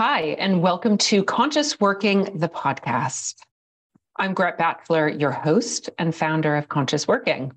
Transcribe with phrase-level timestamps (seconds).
[0.00, 3.34] Hi, and welcome to Conscious Working, the podcast.
[4.14, 7.50] I'm Gret Batzler, your host and founder of Conscious Working.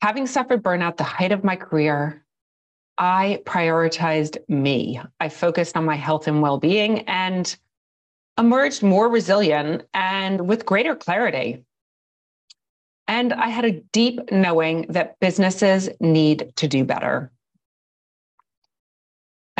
[0.00, 2.24] Having suffered burnout the height of my career,
[2.98, 5.00] I prioritized me.
[5.18, 7.56] I focused on my health and well being and
[8.38, 11.64] emerged more resilient and with greater clarity.
[13.08, 17.32] And I had a deep knowing that businesses need to do better.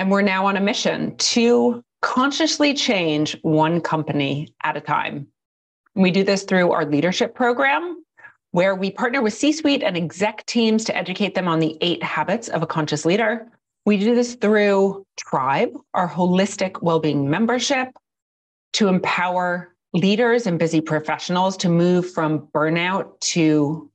[0.00, 5.26] And we're now on a mission to consciously change one company at a time.
[5.94, 8.04] We do this through our leadership program,
[8.52, 12.02] where we partner with C suite and exec teams to educate them on the eight
[12.02, 13.46] habits of a conscious leader.
[13.86, 17.88] We do this through Tribe, our holistic well-being membership,
[18.74, 23.90] to empower leaders and busy professionals to move from burnout to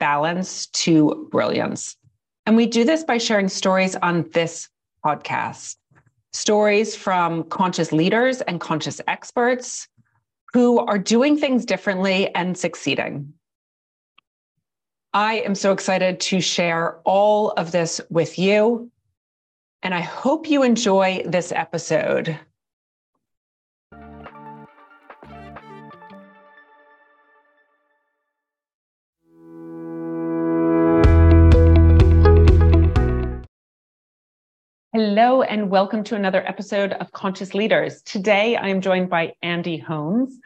[0.00, 1.96] balance to brilliance.
[2.46, 4.68] And we do this by sharing stories on this
[5.04, 5.76] podcast
[6.38, 9.88] stories from conscious leaders and conscious experts
[10.52, 13.32] who are doing things differently and succeeding.
[15.12, 18.90] I am so excited to share all of this with you.
[19.82, 22.38] And I hope you enjoy this episode.
[35.00, 38.02] Hello, and welcome to another episode of Conscious Leaders.
[38.02, 40.36] Today, I am joined by Andy Holmes.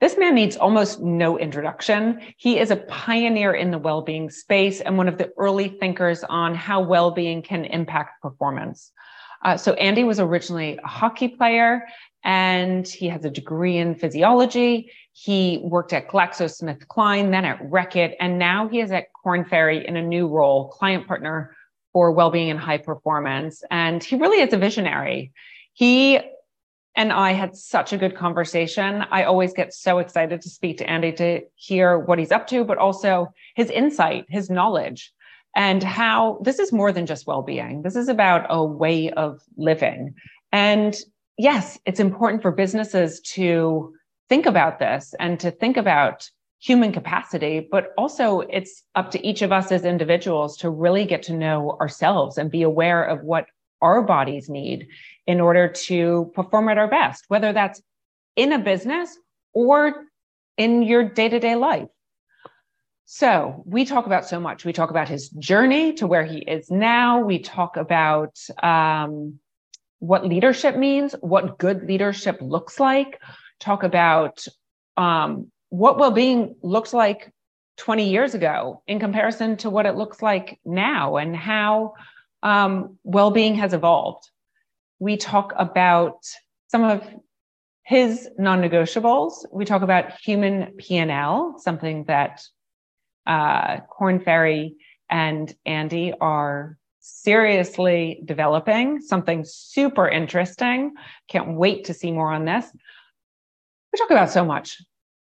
[0.00, 2.20] This man needs almost no introduction.
[2.36, 6.22] He is a pioneer in the well being space and one of the early thinkers
[6.22, 8.92] on how well being can impact performance.
[9.44, 11.84] Uh, so, Andy was originally a hockey player
[12.22, 14.92] and he has a degree in physiology.
[15.10, 19.96] He worked at GlaxoSmithKline, then at Reckitt, and now he is at Korn Ferry in
[19.96, 21.56] a new role, client partner
[21.94, 23.62] for well-being and high performance.
[23.70, 25.32] And he really is a visionary.
[25.72, 26.20] He
[26.96, 29.04] and i had such a good conversation.
[29.10, 32.64] I always get so excited to speak to andy to hear what he's up to
[32.64, 35.12] but also his insight his knowledge
[35.56, 37.82] and how this is more than just well-being.
[37.82, 40.14] This is about a way of living.
[40.52, 40.96] And
[41.38, 43.92] yes it's important for businesses to
[44.28, 46.28] think about this and to think about
[46.64, 51.22] human capacity, but also it's up to each of us as individuals to really get
[51.24, 53.44] to know ourselves and be aware of what
[53.82, 54.88] our bodies need
[55.26, 57.82] in order to perform at our best, whether that's
[58.34, 59.18] in a business
[59.52, 60.06] or
[60.56, 61.88] in your day to day life.
[63.04, 64.64] So we talk about so much.
[64.64, 67.20] We talk about his journey to where he is now.
[67.20, 69.38] We talk about um,
[69.98, 73.20] what leadership means, what good leadership looks like.
[73.60, 74.46] Talk about
[74.96, 77.32] um, what well-being looks like
[77.78, 81.94] 20 years ago in comparison to what it looks like now and how
[82.44, 84.30] um, well-being has evolved.
[85.00, 86.24] We talk about
[86.68, 87.02] some of
[87.82, 89.46] his non-negotiables.
[89.52, 92.40] We talk about human p&l something that
[93.26, 94.76] uh, korn ferry
[95.10, 100.94] and andy are seriously developing something super interesting.
[101.28, 102.64] Can't wait to see more on this.
[103.92, 104.80] We talk about so much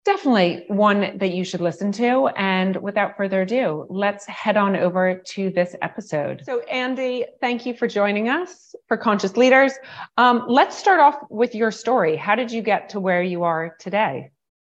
[0.03, 2.27] Definitely one that you should listen to.
[2.35, 6.41] And without further ado, let's head on over to this episode.
[6.43, 9.73] So, Andy, thank you for joining us for Conscious Leaders.
[10.17, 12.15] Um, let's start off with your story.
[12.15, 14.31] How did you get to where you are today?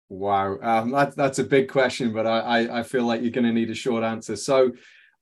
[0.09, 3.53] Wow, um, that, that's a big question, but I, I feel like you're going to
[3.53, 4.35] need a short answer.
[4.35, 4.73] So,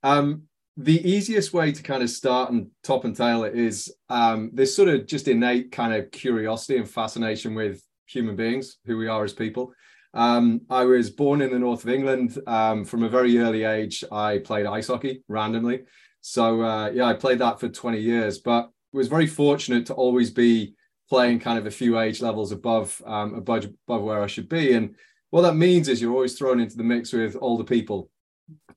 [0.03, 0.44] um,
[0.78, 4.75] the easiest way to kind of start and top and tail it is um, this
[4.75, 9.23] sort of just innate kind of curiosity and fascination with human beings, who we are
[9.23, 9.73] as people.
[10.13, 12.38] Um, I was born in the north of England.
[12.47, 15.83] Um, from a very early age, I played ice hockey randomly.
[16.22, 20.31] So uh, yeah, I played that for 20 years, but was very fortunate to always
[20.31, 20.73] be
[21.09, 24.73] playing kind of a few age levels above um, above, above where I should be.
[24.73, 24.95] And
[25.29, 28.09] what that means is you're always thrown into the mix with older people,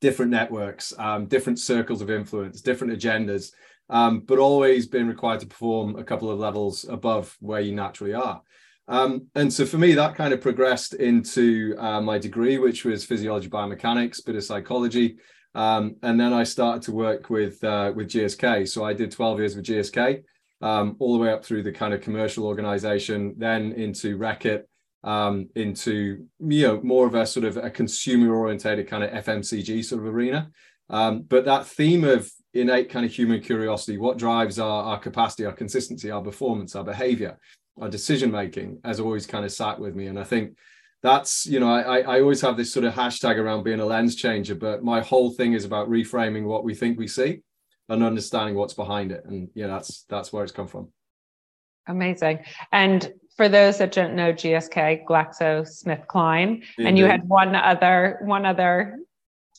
[0.00, 3.50] different networks, um, different circles of influence, different agendas,
[3.90, 8.14] um, but always being required to perform a couple of levels above where you naturally
[8.14, 8.40] are.
[8.86, 13.04] Um, and so for me, that kind of progressed into uh, my degree, which was
[13.04, 15.16] physiology biomechanics, bit of psychology.
[15.54, 18.68] Um, and then I started to work with uh, with GSK.
[18.68, 20.22] So I did 12 years with GSK,
[20.60, 24.64] um, all the way up through the kind of commercial organization, then into Reckitt,
[25.04, 29.84] um, into you know more of a sort of a consumer orientated kind of FMCG
[29.84, 30.50] sort of arena.
[30.90, 35.44] Um, but that theme of innate kind of human curiosity, what drives our, our capacity,
[35.46, 37.38] our consistency, our performance, our behavior,
[37.80, 40.06] our decision making has always kind of sat with me.
[40.06, 40.56] And I think
[41.02, 44.16] that's, you know, I, I always have this sort of hashtag around being a lens
[44.16, 47.40] changer, but my whole thing is about reframing what we think we see
[47.88, 49.24] and understanding what's behind it.
[49.26, 50.88] And yeah, that's that's where it's come from.
[51.86, 52.40] Amazing.
[52.72, 58.98] And for those that don't know GSK, GlaxoSmithKline, and you had one other one other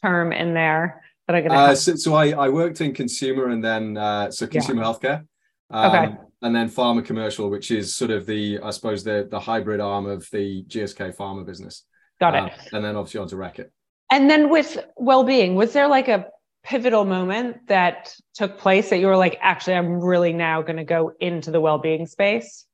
[0.02, 1.54] term in there that I'm to.
[1.54, 4.88] Uh, so, so I, I worked in consumer and then uh, so consumer yeah.
[4.88, 5.28] healthcare.
[5.70, 6.18] Um, okay.
[6.46, 10.06] And then pharma commercial, which is sort of the I suppose the the hybrid arm
[10.06, 11.84] of the GSK pharma business.
[12.20, 12.44] Got it.
[12.44, 13.72] Uh, and then obviously onto Reckitt.
[14.12, 16.28] And then with well-being, was there like a
[16.64, 20.84] pivotal moment that took place that you were like, actually, I'm really now going to
[20.84, 22.66] go into the well-being space?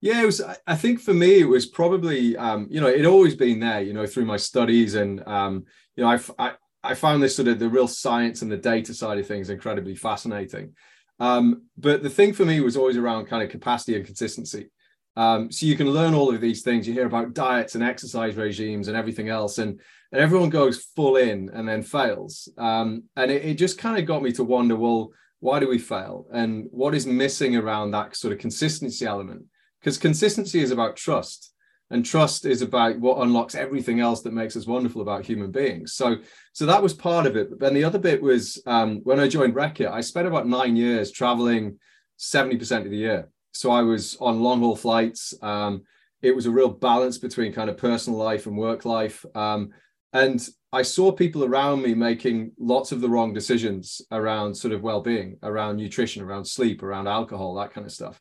[0.00, 0.40] Yeah, it was.
[0.66, 3.92] I think for me, it was probably, um, you know, it always been there, you
[3.92, 5.64] know, through my studies, and um,
[5.96, 6.52] you know, I, I,
[6.82, 9.96] I found this sort of the real science and the data side of things incredibly
[9.96, 10.74] fascinating.
[11.20, 14.70] Um, but the thing for me was always around kind of capacity and consistency.
[15.16, 16.88] Um, so you can learn all of these things.
[16.88, 19.80] You hear about diets and exercise regimes and everything else, and
[20.12, 22.48] and everyone goes full in and then fails.
[22.58, 25.78] Um, and it, it just kind of got me to wonder, well, why do we
[25.78, 29.44] fail, and what is missing around that sort of consistency element?
[29.80, 31.52] Because consistency is about trust,
[31.90, 35.94] and trust is about what unlocks everything else that makes us wonderful about human beings.
[35.94, 36.16] So,
[36.52, 37.50] so that was part of it.
[37.50, 40.76] But then the other bit was um, when I joined Reckitt, I spent about nine
[40.76, 41.78] years traveling
[42.16, 45.34] seventy percent of the year so I was on long haul flights.
[45.42, 45.82] Um,
[46.22, 49.24] it was a real balance between kind of personal life and work life.
[49.34, 49.70] Um,
[50.12, 54.82] and I saw people around me making lots of the wrong decisions around sort of
[54.82, 58.20] well-being, around nutrition, around sleep, around alcohol, that kind of stuff.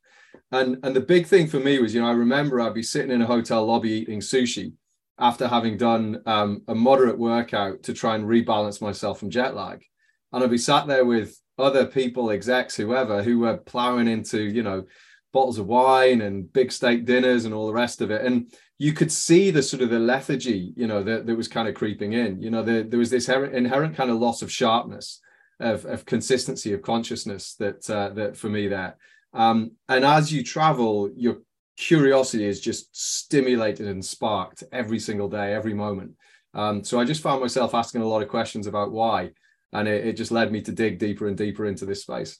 [0.51, 3.11] And and the big thing for me was, you know, I remember I'd be sitting
[3.11, 4.73] in a hotel lobby eating sushi
[5.19, 9.83] after having done um, a moderate workout to try and rebalance myself from jet lag,
[10.31, 14.63] and I'd be sat there with other people, execs, whoever, who were plowing into, you
[14.63, 14.85] know,
[15.33, 18.25] bottles of wine and big steak dinners and all the rest of it.
[18.25, 21.67] And you could see the sort of the lethargy, you know, that, that was kind
[21.67, 22.41] of creeping in.
[22.41, 25.19] You know, the, there was this inherent kind of loss of sharpness,
[25.59, 28.95] of, of consistency of consciousness that uh, that for me there.
[29.33, 31.37] Um, and as you travel, your
[31.77, 36.13] curiosity is just stimulated and sparked every single day, every moment.
[36.53, 39.31] Um, so I just found myself asking a lot of questions about why,
[39.71, 42.39] and it, it just led me to dig deeper and deeper into this space.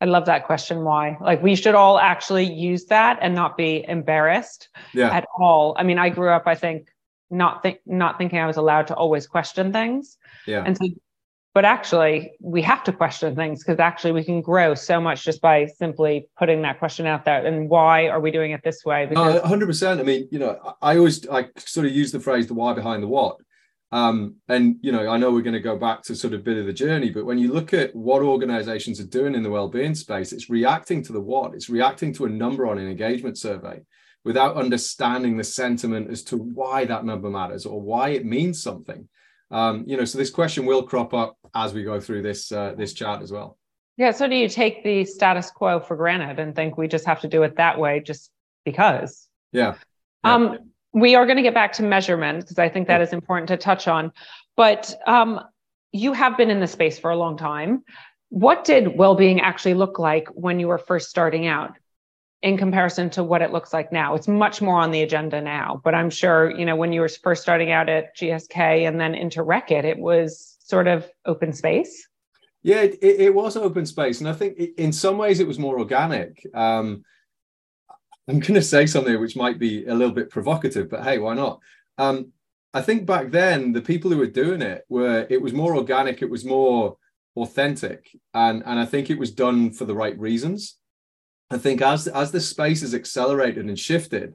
[0.00, 0.82] I love that question.
[0.82, 1.18] Why?
[1.20, 5.10] Like we should all actually use that and not be embarrassed yeah.
[5.10, 5.74] at all.
[5.78, 6.88] I mean, I grew up, I think,
[7.30, 10.16] not think not thinking I was allowed to always question things.
[10.46, 10.64] Yeah.
[10.64, 10.86] And so,
[11.52, 15.40] but actually, we have to question things because actually we can grow so much just
[15.40, 17.44] by simply putting that question out there.
[17.44, 19.06] And why are we doing it this way?
[19.06, 19.98] Because- 100%.
[19.98, 23.02] I mean, you know, I always I sort of use the phrase the why behind
[23.02, 23.38] the what.
[23.92, 26.56] Um, and you know, I know we're going to go back to sort of bit
[26.56, 29.96] of the journey, but when you look at what organizations are doing in the well-being
[29.96, 33.80] space, it's reacting to the what, it's reacting to a number on an engagement survey
[34.24, 39.08] without understanding the sentiment as to why that number matters or why it means something.
[39.50, 42.74] Um, you know, so this question will crop up as we go through this uh,
[42.76, 43.58] this chart as well.
[43.96, 44.12] Yeah.
[44.12, 47.28] So do you take the status quo for granted and think we just have to
[47.28, 48.30] do it that way just
[48.64, 49.28] because?
[49.52, 49.74] Yeah.
[50.24, 50.34] yeah.
[50.34, 50.58] Um,
[50.92, 53.56] we are going to get back to measurement because I think that is important to
[53.56, 54.12] touch on.
[54.56, 55.40] But um,
[55.92, 57.84] you have been in the space for a long time.
[58.30, 61.76] What did well-being actually look like when you were first starting out?
[62.42, 64.14] In comparison to what it looks like now.
[64.14, 67.08] It's much more on the agenda now, but I'm sure, you know, when you were
[67.08, 72.08] first starting out at GSK and then into Reckitt, it was sort of open space.
[72.62, 74.20] Yeah, it, it was open space.
[74.20, 76.46] And I think in some ways it was more organic.
[76.54, 77.04] Um,
[78.28, 81.34] I'm going to say something which might be a little bit provocative, but hey, why
[81.34, 81.60] not?
[81.98, 82.32] Um,
[82.72, 86.22] I think back then the people who were doing it were it was more organic,
[86.22, 86.96] it was more
[87.36, 90.76] authentic, and and I think it was done for the right reasons.
[91.50, 94.34] I think as as the space has accelerated and shifted,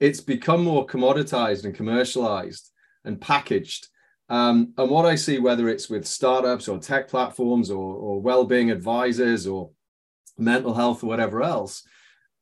[0.00, 2.72] it's become more commoditized and commercialized
[3.04, 3.88] and packaged.
[4.28, 8.72] Um, and what I see, whether it's with startups or tech platforms or, or well-being
[8.72, 9.70] advisors or
[10.36, 11.84] mental health or whatever else,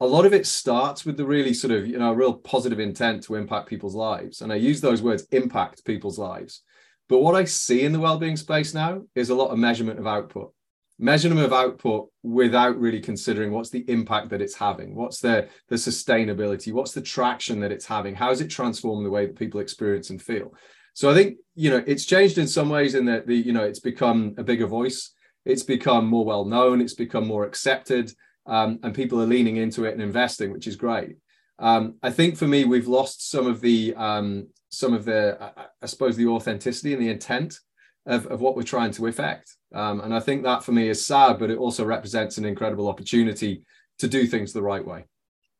[0.00, 3.22] a lot of it starts with the really sort of you know real positive intent
[3.24, 4.40] to impact people's lives.
[4.40, 6.62] And i use those words impact people's lives.
[7.10, 10.06] But what i see in the well-being space now is a lot of measurement of
[10.06, 10.54] output
[10.98, 14.94] measurement of output without really considering what's the impact that it's having.
[14.94, 16.72] What's the the sustainability?
[16.72, 18.14] What's the traction that it's having?
[18.14, 20.54] How is it transforming the way that people experience and feel?
[20.94, 23.64] So i think you know it's changed in some ways in that the you know
[23.64, 25.12] it's become a bigger voice.
[25.44, 26.80] It's become more well known.
[26.80, 28.12] It's become more accepted.
[28.46, 31.16] Um, and people are leaning into it and investing, which is great.
[31.58, 35.66] Um, I think for me, we've lost some of the um, some of the I,
[35.82, 37.58] I, suppose the authenticity and the intent
[38.06, 39.56] of, of what we're trying to effect.
[39.74, 42.88] Um, and I think that for me is sad, but it also represents an incredible
[42.88, 43.62] opportunity
[43.98, 45.04] to do things the right way.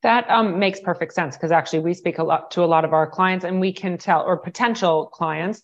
[0.03, 2.93] That um, makes perfect sense because actually we speak a lot to a lot of
[2.93, 5.63] our clients and we can tell, or potential clients,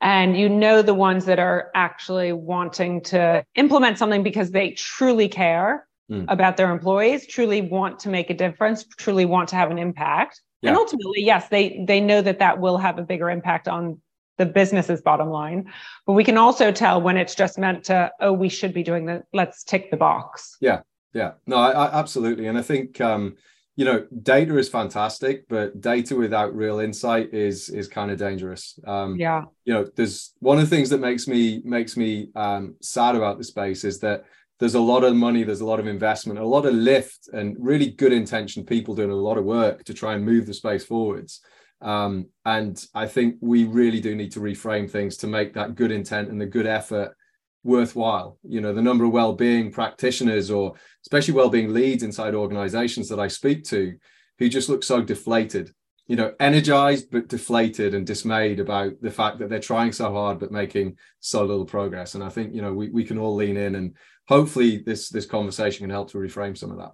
[0.00, 5.28] and you know the ones that are actually wanting to implement something because they truly
[5.28, 6.24] care mm.
[6.28, 10.40] about their employees, truly want to make a difference, truly want to have an impact.
[10.60, 10.70] Yeah.
[10.70, 14.00] And ultimately, yes, they they know that that will have a bigger impact on
[14.38, 15.70] the business's bottom line.
[16.06, 19.06] But we can also tell when it's just meant to, oh, we should be doing
[19.06, 19.24] that.
[19.32, 20.56] Let's tick the box.
[20.60, 20.80] Yeah,
[21.12, 22.46] yeah, no, I, I, absolutely.
[22.46, 23.36] And I think um,
[23.74, 28.78] you know, data is fantastic, but data without real insight is is kind of dangerous.
[28.86, 32.74] Um, yeah, you know, there's one of the things that makes me makes me um,
[32.80, 34.24] sad about the space is that
[34.58, 37.56] there's a lot of money, there's a lot of investment, a lot of lift, and
[37.58, 40.84] really good intentioned people doing a lot of work to try and move the space
[40.84, 41.40] forwards.
[41.82, 45.90] Um, and I think we really do need to reframe things to make that good
[45.90, 47.16] intent and the good effort
[47.64, 48.38] worthwhile.
[48.42, 50.74] You know, the number of well-being practitioners or
[51.04, 53.94] especially well-being leads inside organizations that I speak to
[54.38, 55.72] who just look so deflated,
[56.06, 60.38] you know, energized but deflated and dismayed about the fact that they're trying so hard
[60.38, 62.14] but making so little progress.
[62.14, 63.96] And I think, you know, we, we can all lean in and
[64.28, 66.92] hopefully this this conversation can help to reframe some of that.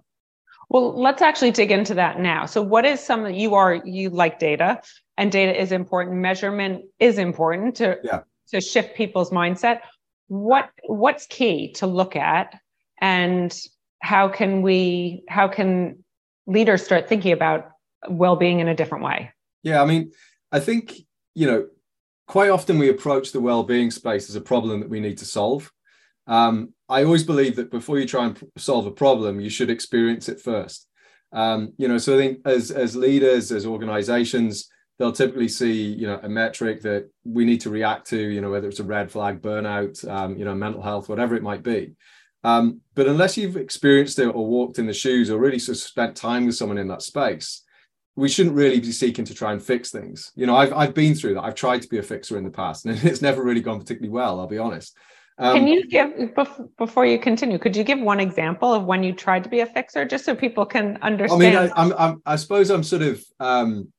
[0.69, 2.45] Well, let's actually dig into that now.
[2.45, 4.81] So, what is some that you are you like data,
[5.17, 6.17] and data is important.
[6.17, 8.21] Measurement is important to yeah.
[8.49, 9.81] to shift people's mindset.
[10.27, 12.55] What what's key to look at,
[13.01, 13.57] and
[14.01, 16.03] how can we how can
[16.45, 17.71] leaders start thinking about
[18.07, 19.31] well-being in a different way?
[19.63, 20.11] Yeah, I mean,
[20.51, 20.93] I think
[21.33, 21.67] you know,
[22.27, 25.71] quite often we approach the well-being space as a problem that we need to solve.
[26.27, 30.27] Um, I always believe that before you try and solve a problem, you should experience
[30.27, 30.87] it first.
[31.31, 34.67] Um, you know, so I think as as leaders, as organizations,
[34.97, 38.17] they'll typically see you know a metric that we need to react to.
[38.17, 41.43] You know, whether it's a red flag, burnout, um, you know, mental health, whatever it
[41.43, 41.93] might be.
[42.43, 45.83] Um, but unless you've experienced it or walked in the shoes or really sort of
[45.83, 47.63] spent time with someone in that space,
[48.15, 50.31] we shouldn't really be seeking to try and fix things.
[50.35, 51.43] You know, I've I've been through that.
[51.43, 54.09] I've tried to be a fixer in the past, and it's never really gone particularly
[54.09, 54.39] well.
[54.39, 54.97] I'll be honest.
[55.39, 56.35] Um, Can you give
[56.77, 57.57] before you continue?
[57.57, 60.35] Could you give one example of when you tried to be a fixer, just so
[60.35, 61.41] people can understand?
[61.41, 63.93] I mean, I, I'm, I'm, I suppose I'm sort of um,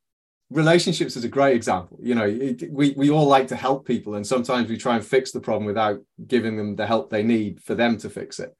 [0.51, 1.99] relationships is a great example.
[2.03, 5.05] You know, it, we we all like to help people, and sometimes we try and
[5.05, 8.55] fix the problem without giving them the help they need for them to fix it.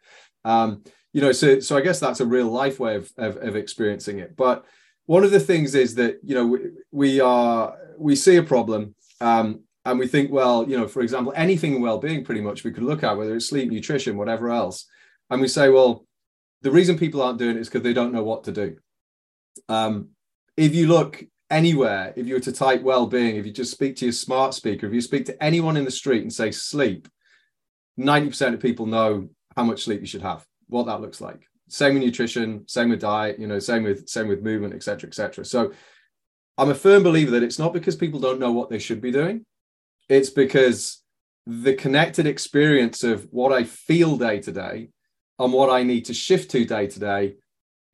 [0.47, 0.83] Um,
[1.13, 4.21] you know, so so I guess that's a real life way of, of, of experiencing
[4.21, 4.37] it.
[4.37, 4.65] But
[5.05, 6.61] one of the things is that you know we,
[6.93, 11.33] we are we see a problem um, and we think, well, you know, for example,
[11.35, 14.87] anything in well-being, pretty much we could look at, whether it's sleep, nutrition, whatever else,
[15.31, 16.07] and we say, well,
[16.63, 18.77] the reason people aren't doing it is because they don't know what to do.
[19.69, 20.11] Um,
[20.57, 24.05] if you look anywhere, if you were to type well-being, if you just speak to
[24.05, 27.09] your smart speaker, if you speak to anyone in the street and say sleep,
[27.99, 31.49] 90% of people know how much sleep you should have, what that looks like.
[31.69, 35.45] Same with nutrition, same with diet, you know, same with same with movement, etc., etc.
[35.45, 35.73] So
[36.59, 39.13] I'm a firm believer that it's not because people don't know what they should be
[39.13, 39.47] doing
[40.11, 41.03] it's because
[41.47, 44.91] the connected experience of what I feel day to day
[45.39, 47.37] and what I need to shift to day to day,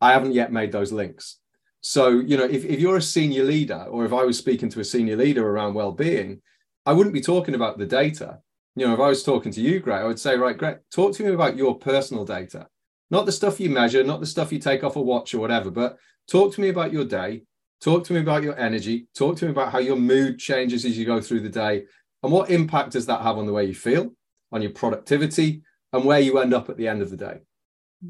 [0.01, 1.39] I haven't yet made those links.
[1.83, 4.81] So, you know, if, if you're a senior leader, or if I was speaking to
[4.81, 6.41] a senior leader around well-being,
[6.87, 8.39] I wouldn't be talking about the data.
[8.75, 11.15] You know, if I was talking to you, Greg, I would say, right, Greg, talk
[11.17, 12.67] to me about your personal data,
[13.11, 15.71] not the stuff you measure, not the stuff you take off a watch or whatever,
[15.71, 17.43] but talk to me about your day.
[17.81, 19.07] Talk to me about your energy.
[19.15, 21.85] Talk to me about how your mood changes as you go through the day
[22.23, 24.13] and what impact does that have on the way you feel,
[24.53, 27.41] on your productivity, and where you end up at the end of the day?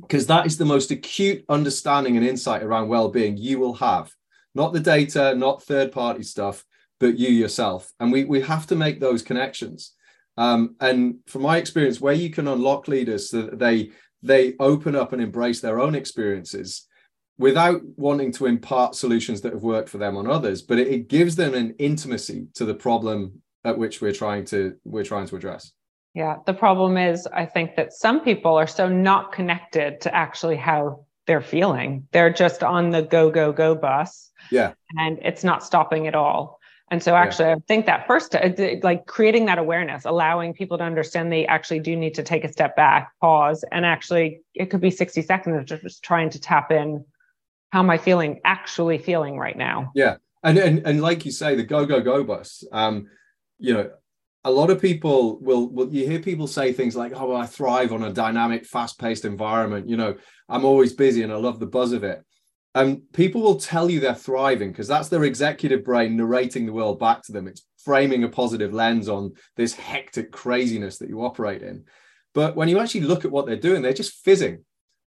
[0.01, 4.13] Because that is the most acute understanding and insight around well being you will have,
[4.55, 6.65] not the data, not third party stuff,
[6.99, 7.93] but you yourself.
[8.01, 9.95] And we, we have to make those connections.
[10.37, 13.91] Um, and from my experience, where you can unlock leaders so that they
[14.23, 16.87] they open up and embrace their own experiences
[17.39, 21.09] without wanting to impart solutions that have worked for them on others, but it, it
[21.09, 25.37] gives them an intimacy to the problem at which we're trying to we're trying to
[25.37, 25.73] address.
[26.14, 30.56] Yeah the problem is i think that some people are so not connected to actually
[30.56, 32.06] how they're feeling.
[32.12, 34.30] They're just on the go go go bus.
[34.50, 34.73] Yeah.
[34.96, 36.61] And it's not stopping at all.
[36.88, 37.56] And so actually yeah.
[37.56, 38.49] i think that first uh,
[38.85, 42.52] like creating that awareness allowing people to understand they actually do need to take a
[42.52, 46.70] step back pause and actually it could be 60 seconds of just trying to tap
[46.70, 47.04] in
[47.73, 49.90] how am i feeling actually feeling right now?
[49.96, 50.18] Yeah.
[50.44, 53.08] And and, and like you say the go go go bus um
[53.59, 53.91] you know,
[54.45, 57.93] a lot of people will, will you hear people say things like, oh, I thrive
[57.93, 59.89] on a dynamic, fast paced environment.
[59.89, 60.15] You know,
[60.49, 62.25] I'm always busy and I love the buzz of it.
[62.75, 67.01] And people will tell you they're thriving because that's their executive brain narrating the world
[67.01, 67.49] back to them.
[67.49, 71.85] It's framing a positive lens on this hectic craziness that you operate in.
[72.35, 74.65] But when you actually look at what they're doing, they're just fizzing.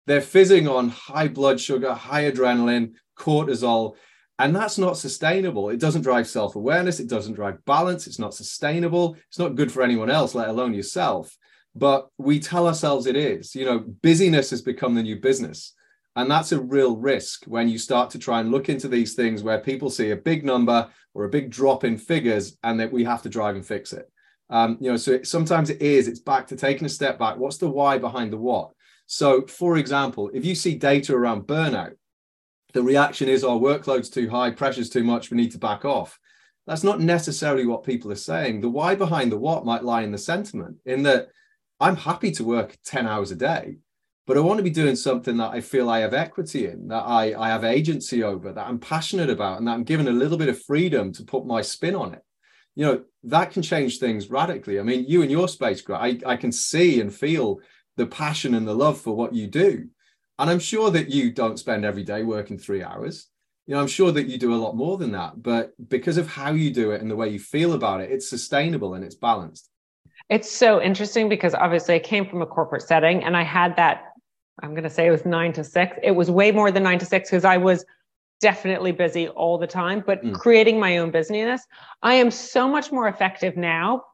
[0.06, 3.96] They're fizzing on high blood sugar, high adrenaline, cortisol,
[4.38, 5.70] and that's not sustainable.
[5.70, 7.00] It doesn't drive self awareness.
[7.00, 8.06] It doesn't drive balance.
[8.06, 9.16] It's not sustainable.
[9.28, 11.36] It's not good for anyone else, let alone yourself.
[11.74, 13.54] but we tell ourselves it is.
[13.54, 15.74] You know, busyness has become the new business.
[16.16, 19.42] And that's a real risk when you start to try and look into these things
[19.42, 23.04] where people see a big number or a big drop in figures and that we
[23.04, 24.10] have to drive and fix it.
[24.50, 27.36] Um, you know, so it, sometimes it is, it's back to taking a step back.
[27.36, 28.70] What's the why behind the what?
[29.06, 31.92] So, for example, if you see data around burnout,
[32.72, 36.18] the reaction is, our workload's too high, pressure's too much, we need to back off.
[36.66, 38.60] That's not necessarily what people are saying.
[38.60, 41.28] The why behind the what might lie in the sentiment, in that
[41.80, 43.78] I'm happy to work 10 hours a day,
[44.26, 47.04] but I want to be doing something that I feel I have equity in, that
[47.06, 50.36] I, I have agency over, that I'm passionate about, and that I'm given a little
[50.36, 52.22] bit of freedom to put my spin on it.
[52.74, 54.78] You know, that can change things radically.
[54.78, 57.60] I mean, you and your space, I, I can see and feel
[57.96, 59.88] the passion and the love for what you do.
[60.38, 63.28] And I'm sure that you don't spend every day working three hours.
[63.66, 65.42] You know, I'm sure that you do a lot more than that.
[65.42, 68.28] But because of how you do it and the way you feel about it, it's
[68.28, 69.68] sustainable and it's balanced.
[70.30, 74.04] It's so interesting because obviously I came from a corporate setting and I had that
[74.60, 75.96] I'm going to say it was nine to six.
[76.02, 77.84] It was way more than nine to six because I was
[78.40, 80.32] definitely busy all the time, but mm.
[80.34, 81.62] creating my own business,
[82.02, 84.04] I am so much more effective now.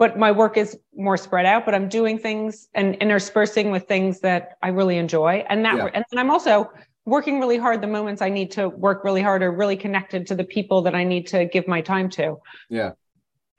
[0.00, 4.20] But my work is more spread out, but I'm doing things and interspersing with things
[4.20, 5.44] that I really enjoy.
[5.50, 5.90] And that, yeah.
[5.92, 6.70] and I'm also
[7.04, 10.34] working really hard the moments I need to work really hard or really connected to
[10.34, 12.38] the people that I need to give my time to.
[12.70, 12.92] Yeah.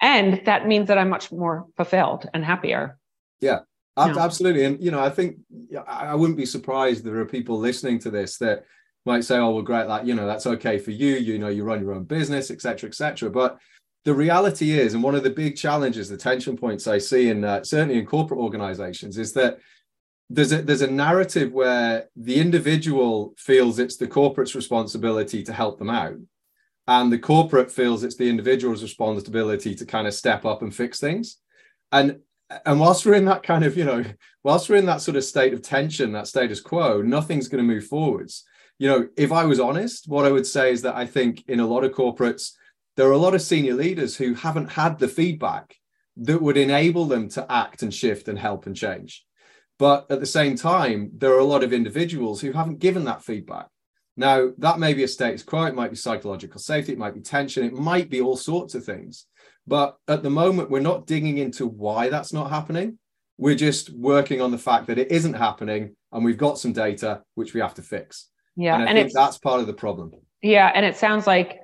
[0.01, 2.97] And that means that I'm much more fulfilled and happier.
[3.39, 3.59] Yeah.
[3.95, 4.17] No.
[4.17, 4.65] Absolutely.
[4.65, 5.37] And, you know, I think
[5.87, 8.65] I wouldn't be surprised there are people listening to this that
[9.05, 11.17] might say, oh, well, great, that, you know, that's okay for you.
[11.17, 13.29] You know, you run your own business, etc., etc.
[13.29, 13.59] But
[14.03, 17.43] the reality is, and one of the big challenges, the tension points I see in
[17.43, 19.59] uh, certainly in corporate organizations is that
[20.29, 25.77] there's a, there's a narrative where the individual feels it's the corporate's responsibility to help
[25.77, 26.17] them out.
[26.87, 30.99] And the corporate feels it's the individual's responsibility to kind of step up and fix
[30.99, 31.37] things.
[31.91, 32.19] And
[32.65, 34.03] and whilst we're in that kind of, you know,
[34.43, 37.73] whilst we're in that sort of state of tension, that status quo, nothing's going to
[37.73, 38.43] move forwards.
[38.77, 41.61] You know, if I was honest, what I would say is that I think in
[41.61, 42.51] a lot of corporates,
[43.01, 45.75] there are a lot of senior leaders who haven't had the feedback
[46.17, 49.25] that would enable them to act and shift and help and change.
[49.79, 53.23] But at the same time, there are a lot of individuals who haven't given that
[53.23, 53.69] feedback.
[54.15, 57.21] Now, that may be a status quo, it might be psychological safety, it might be
[57.21, 59.25] tension, it might be all sorts of things.
[59.65, 62.99] But at the moment, we're not digging into why that's not happening.
[63.39, 67.23] We're just working on the fact that it isn't happening, and we've got some data
[67.33, 68.27] which we have to fix.
[68.55, 70.11] Yeah, and I and think that's part of the problem.
[70.43, 71.61] Yeah, and it sounds like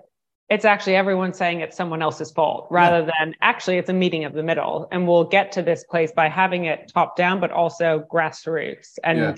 [0.49, 3.11] it's actually everyone saying it's someone else's fault rather yeah.
[3.19, 4.87] than actually it's a meeting of the middle.
[4.91, 9.19] And we'll get to this place by having it top down, but also grassroots and
[9.19, 9.35] yeah.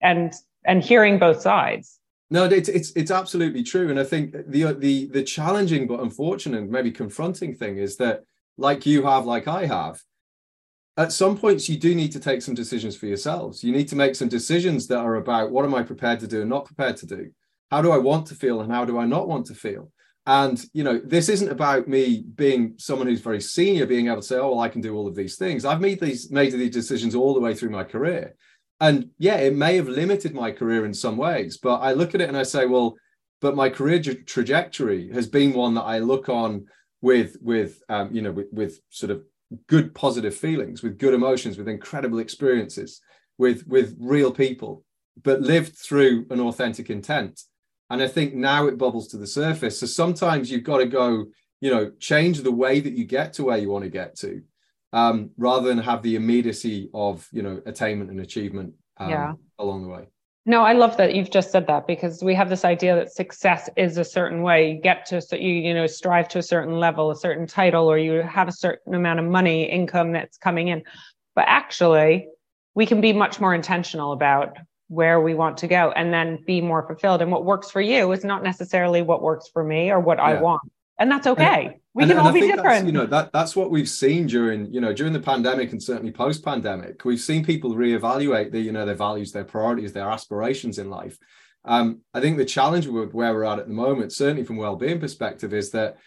[0.00, 0.32] and
[0.64, 1.98] and hearing both sides.
[2.30, 6.68] No, it's it's it's absolutely true, and I think the the the challenging but unfortunate,
[6.68, 8.24] maybe confronting thing is that,
[8.58, 10.02] like you have, like I have,
[10.98, 13.64] at some points you do need to take some decisions for yourselves.
[13.64, 16.42] You need to make some decisions that are about what am I prepared to do
[16.42, 17.30] and not prepared to do.
[17.70, 19.90] How do I want to feel and how do I not want to feel?
[20.28, 24.22] And you know, this isn't about me being someone who's very senior, being able to
[24.22, 26.70] say, "Oh, well, I can do all of these things." I've made these made these
[26.70, 28.36] decisions all the way through my career,
[28.78, 32.20] and yeah, it may have limited my career in some ways, but I look at
[32.20, 32.96] it and I say, well,
[33.40, 36.66] but my career tra- trajectory has been one that I look on
[37.00, 39.22] with with um, you know with, with sort of
[39.66, 43.00] good positive feelings, with good emotions, with incredible experiences,
[43.38, 44.84] with with real people,
[45.22, 47.40] but lived through an authentic intent.
[47.90, 49.80] And I think now it bubbles to the surface.
[49.80, 51.26] So sometimes you've got to go,
[51.60, 54.42] you know, change the way that you get to where you want to get to
[54.92, 59.32] um, rather than have the immediacy of you know attainment and achievement um, yeah.
[59.58, 60.06] along the way.
[60.46, 63.68] No, I love that you've just said that because we have this idea that success
[63.76, 64.72] is a certain way.
[64.72, 67.86] You get to so you you know strive to a certain level, a certain title,
[67.86, 70.82] or you have a certain amount of money income that's coming in.
[71.34, 72.28] But actually,
[72.74, 74.56] we can be much more intentional about
[74.88, 77.22] where we want to go and then be more fulfilled.
[77.22, 80.24] And what works for you is not necessarily what works for me or what yeah.
[80.24, 80.62] I want.
[80.98, 81.66] And that's okay.
[81.66, 82.86] And, we and, can all be different.
[82.86, 86.10] You know, that that's what we've seen during, you know, during the pandemic and certainly
[86.10, 87.04] post-pandemic.
[87.04, 91.16] We've seen people reevaluate their, you know, their values, their priorities, their aspirations in life.
[91.64, 94.98] Um, I think the challenge with where we're at at the moment, certainly from well-being
[94.98, 95.98] perspective, is that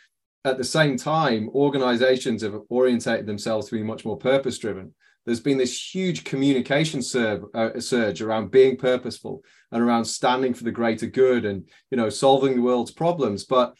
[0.43, 4.93] at the same time, organizations have orientated themselves to be much more purpose-driven.
[5.25, 10.63] There's been this huge communication surge, uh, surge around being purposeful and around standing for
[10.63, 13.43] the greater good and you know solving the world's problems.
[13.43, 13.75] But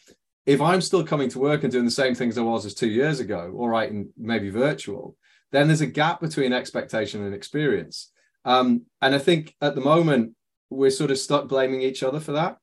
[0.46, 2.88] if I'm still coming to work and doing the same things I was as two
[2.88, 5.16] years ago, all right, and maybe virtual,
[5.50, 8.10] then there's a gap between expectation and experience.
[8.44, 10.34] Um, and I think at the moment
[10.70, 12.56] we're sort of stuck blaming each other for that.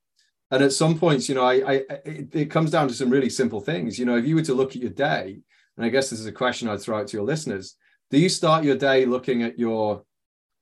[0.51, 1.73] And at some points, you know, I, I
[2.05, 3.99] it, it comes down to some really simple things.
[3.99, 5.39] You know, if you were to look at your day,
[5.77, 7.75] and I guess this is a question I'd throw out to your listeners,
[8.11, 10.03] Do you start your day looking at your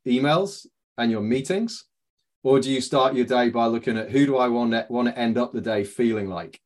[0.05, 0.65] emails
[0.97, 1.85] and your meetings?
[2.43, 5.07] Or do you start your day by looking at who do I want to, want
[5.07, 6.59] to end up the day feeling like?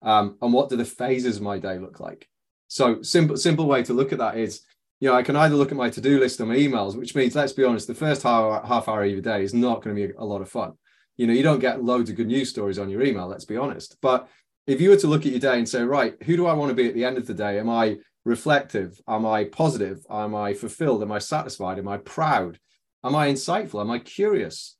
[0.00, 2.28] Um, and what do the phases of my day look like?
[2.68, 4.62] So simple, simple way to look at that is,
[5.00, 7.34] you know, I can either look at my to-do list or my emails, which means,
[7.34, 10.08] let's be honest, the first half, half hour of your day is not going to
[10.08, 10.72] be a lot of fun.
[11.18, 13.58] You know, you don't get loads of good news stories on your email, let's be
[13.58, 13.96] honest.
[14.00, 14.28] But
[14.66, 16.70] if you were to look at your day and say, right, who do I want
[16.70, 17.58] to be at the end of the day?
[17.58, 19.00] Am I reflective?
[19.08, 20.04] Am I positive?
[20.10, 21.02] Am I fulfilled?
[21.02, 21.78] Am I satisfied?
[21.78, 22.58] Am I proud?
[23.04, 23.80] Am I insightful?
[23.80, 24.76] Am I curious?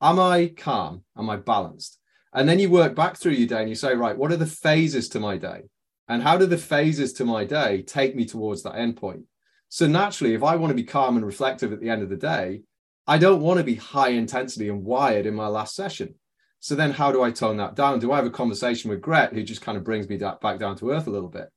[0.00, 1.02] Am I calm?
[1.16, 1.98] Am I balanced?
[2.32, 4.46] And then you work back through your day and you say, right, what are the
[4.46, 5.62] phases to my day?
[6.08, 9.24] And how do the phases to my day take me towards that endpoint?
[9.68, 12.16] So naturally, if I want to be calm and reflective at the end of the
[12.16, 12.62] day,
[13.06, 16.14] I don't want to be high intensity and wired in my last session.
[16.60, 17.98] So then how do I tone that down?
[17.98, 20.76] Do I have a conversation with Gret who just kind of brings me back down
[20.76, 21.48] to earth a little bit?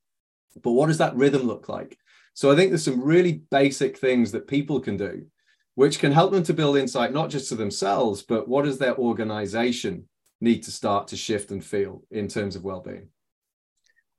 [0.61, 1.97] But what does that rhythm look like?
[2.33, 5.25] So I think there's some really basic things that people can do,
[5.75, 8.97] which can help them to build insight, not just to themselves, but what does their
[8.97, 10.07] organization
[10.41, 13.09] need to start to shift and feel in terms of well-being?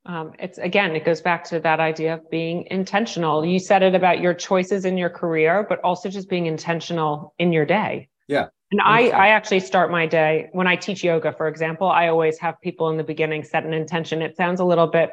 [0.07, 3.45] Um, it's again, it goes back to that idea of being intentional.
[3.45, 7.53] You said it about your choices in your career, but also just being intentional in
[7.53, 8.09] your day.
[8.27, 8.47] Yeah.
[8.73, 12.39] And I, I actually start my day when I teach yoga, for example, I always
[12.39, 14.23] have people in the beginning set an intention.
[14.23, 15.11] It sounds a little bit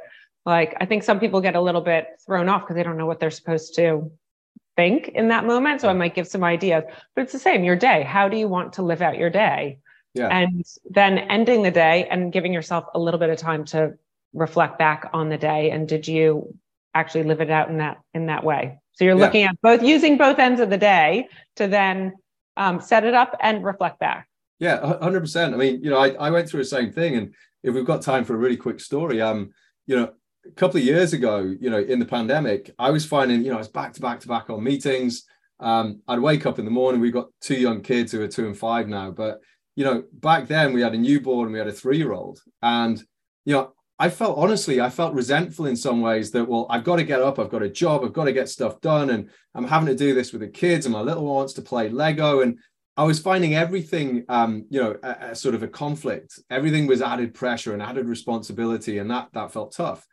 [0.48, 3.06] like I think some people get a little bit thrown off because they don't know
[3.06, 4.10] what they're supposed to
[4.78, 5.82] think in that moment.
[5.82, 8.02] So I might give some ideas, but it's the same your day.
[8.04, 9.80] How do you want to live out your day?
[10.14, 10.30] Yeah.
[10.30, 13.96] And then ending the day and giving yourself a little bit of time to
[14.34, 15.70] reflect back on the day.
[15.72, 16.58] And did you
[16.94, 18.80] actually live it out in that in that way?
[18.94, 19.26] So you're yeah.
[19.26, 22.14] looking at both using both ends of the day to then
[22.56, 24.30] um, set it up and reflect back.
[24.60, 25.54] Yeah, 100%.
[25.54, 27.18] I mean, you know, I, I went through the same thing.
[27.18, 29.52] And if we've got time for a really quick story, um,
[29.86, 30.14] you know,
[30.48, 33.56] a couple of years ago, you know, in the pandemic, I was finding, you know,
[33.56, 35.24] I was back to back to back on meetings.
[35.60, 37.02] Um, I'd wake up in the morning.
[37.02, 39.12] We've got two young kids who are two and five now.
[39.12, 39.40] But,
[39.76, 42.40] you know, back then we had a newborn, we had a three year old.
[42.62, 43.02] And,
[43.46, 46.98] you know, I felt honestly, I felt resentful in some ways that, well, I've got
[46.98, 49.10] to get up, I've got a job, I've got to get stuff done.
[49.10, 51.64] And I'm having to do this with the kids, and my little one wants to
[51.64, 52.42] play Lego.
[52.42, 52.60] And
[52.96, 56.40] I was finding everything, um, you know, a, a sort of a conflict.
[56.52, 60.06] Everything was added pressure and added responsibility, and that that felt tough.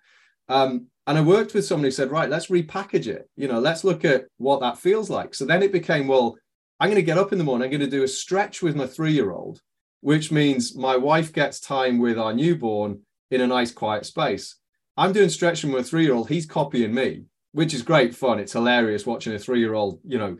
[0.49, 3.29] Um, and I worked with someone who said, right, let's repackage it.
[3.37, 5.35] You know, let's look at what that feels like.
[5.35, 6.37] So then it became, well,
[6.81, 8.75] I'm going to get up in the morning, I'm going to do a stretch with
[8.75, 9.61] my three year old,
[10.01, 14.57] which means my wife gets time with our newborn in a nice quiet space.
[14.97, 16.29] I'm doing stretching with a three year old.
[16.29, 18.39] He's copying me, which is great fun.
[18.39, 20.37] It's hilarious watching a three year old, you know,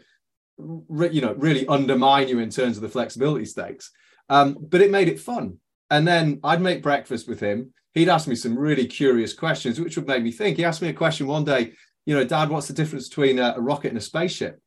[0.59, 3.91] re- you know, really undermine you in terms of the flexibility stakes.
[4.29, 5.59] Um, but it made it fun.
[5.91, 7.75] And then I'd make breakfast with him.
[7.95, 10.57] He'd ask me some really curious questions, which would make me think.
[10.57, 11.73] He asked me a question one day,
[12.07, 14.61] you know, Dad, what's the difference between a, a rocket and a spaceship?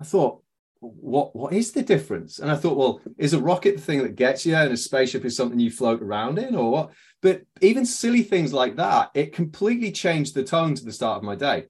[0.00, 0.42] I thought,
[0.80, 2.40] what what is the difference?
[2.40, 5.24] And I thought, well, is a rocket the thing that gets you, and a spaceship
[5.24, 6.90] is something you float around in, or what?
[7.20, 11.22] But even silly things like that, it completely changed the tone to the start of
[11.22, 11.66] my day.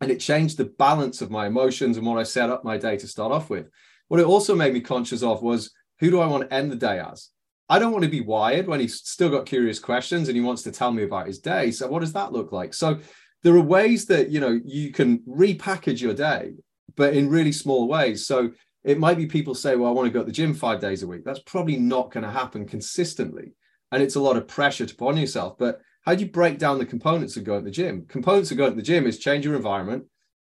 [0.00, 2.96] And it changed the balance of my emotions and what I set up my day
[2.96, 3.70] to start off with.
[4.08, 6.76] What it also made me conscious of was who do I want to end the
[6.76, 7.31] day as?
[7.72, 10.62] I don't want to be wired when he's still got curious questions and he wants
[10.64, 11.70] to tell me about his day.
[11.70, 12.74] So what does that look like?
[12.74, 12.98] So
[13.42, 16.52] there are ways that you know you can repackage your day,
[16.96, 18.26] but in really small ways.
[18.26, 18.50] So
[18.84, 21.02] it might be people say, well, I want to go to the gym five days
[21.02, 21.24] a week.
[21.24, 23.54] That's probably not going to happen consistently
[23.92, 25.56] and it's a lot of pressure to put on yourself.
[25.58, 28.06] But how do you break down the components of going to the gym?
[28.08, 30.04] Components of going to the gym is change your environment,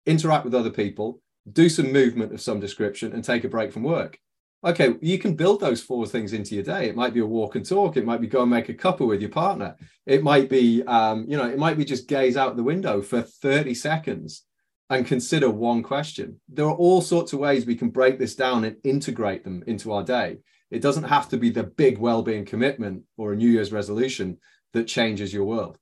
[0.05, 3.84] interact with other people, do some movement of some description, and take a break from
[3.84, 4.19] work.
[4.62, 6.89] Okay, you can build those four things into your day.
[6.89, 7.95] It might be a walk and talk.
[7.95, 9.78] It might be go and make a cuppa with your partner.
[10.06, 13.22] It might be, um, you know, it might be just gaze out the window for
[13.22, 14.43] 30 seconds
[14.89, 16.41] and consider one question.
[16.50, 19.93] There are all sorts of ways we can break this down and integrate them into
[19.93, 20.39] our day.
[20.72, 24.39] It doesn't have to be the big well-being commitment or a New Year's resolution
[24.74, 25.78] that changes your world.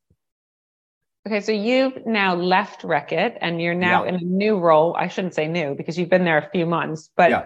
[1.25, 4.09] Okay, so you've now left Reckitt and you're now yeah.
[4.09, 4.95] in a new role.
[4.97, 7.43] I shouldn't say new because you've been there a few months, but yeah.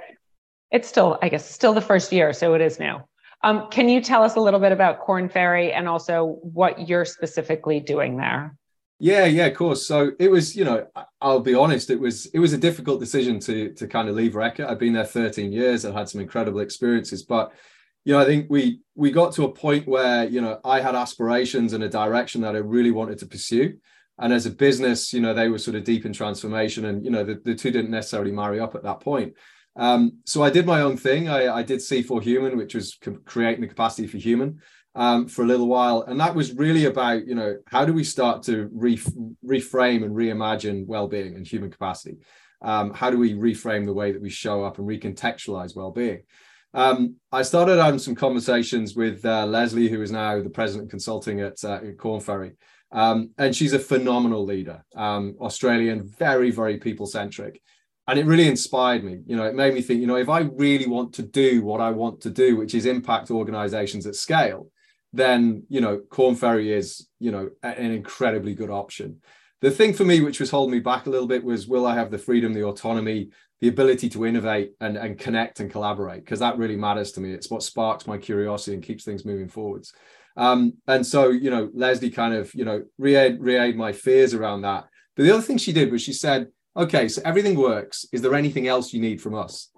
[0.72, 2.98] It's still, I guess, still the first year, so it is new.
[3.44, 7.06] Um, can you tell us a little bit about Korn Ferry and also what you're
[7.06, 8.56] specifically doing there?
[9.00, 9.88] Yeah, yeah, of course.
[9.88, 10.86] So it was, you know,
[11.20, 14.34] I'll be honest, it was it was a difficult decision to to kind of leave
[14.34, 14.68] Reckitt.
[14.68, 15.86] I've been there 13 years.
[15.86, 17.52] I've had some incredible experiences, but
[18.06, 20.94] you know, I think we we got to a point where you know I had
[20.94, 23.78] aspirations and a direction that I really wanted to pursue.
[24.20, 27.10] And as a business, you know, they were sort of deep in transformation, and you
[27.10, 29.34] know, the, the two didn't necessarily marry up at that point.
[29.76, 31.30] Um, so I did my own thing.
[31.30, 34.60] I, I did C4 Human, which was creating the capacity for human.
[34.96, 38.04] um, for a little while, and that was really about you know how do we
[38.04, 38.98] start to re-
[39.46, 42.18] reframe and reimagine well-being and human capacity.
[42.62, 46.24] Um, how do we reframe the way that we show up and recontextualize well-being?
[46.74, 51.42] Um, I started having some conversations with uh, Leslie, who is now the president consulting
[51.42, 52.52] at, uh, at Korn Ferry.
[52.94, 57.62] Um, and she's a phenomenal leader, um, Australian, very, very people centric.
[58.08, 59.20] And it really inspired me.
[59.26, 61.82] You know, it made me think, you know, if I really want to do what
[61.82, 64.70] I want to do, which is impact organizations at scale,
[65.14, 69.22] then, you know, Korn Ferry is, you know, an incredibly good option.
[69.62, 71.96] The thing for me, which was holding me back a little bit, was will I
[71.96, 76.26] have the freedom, the autonomy, the ability to innovate and, and connect and collaborate?
[76.26, 77.32] Because that really matters to me.
[77.32, 79.94] It's what sparks my curiosity and keeps things moving forwards.
[80.38, 84.62] Um, and so, you know, Leslie kind of, you know, re-aid, re my fears around
[84.62, 84.86] that.
[85.16, 88.06] But the other thing she did was she said, okay, so everything works.
[88.12, 89.70] Is there anything else you need from us?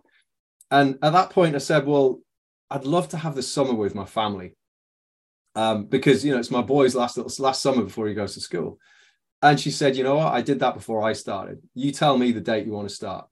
[0.72, 2.20] And at that point, I said, well,
[2.70, 4.56] I'd love to have the summer with my family
[5.56, 8.80] um, because, you know, it's my boy's last, last summer before he goes to school.
[9.42, 10.34] And she said, you know what?
[10.34, 11.60] I did that before I started.
[11.76, 13.28] You tell me the date you want to start.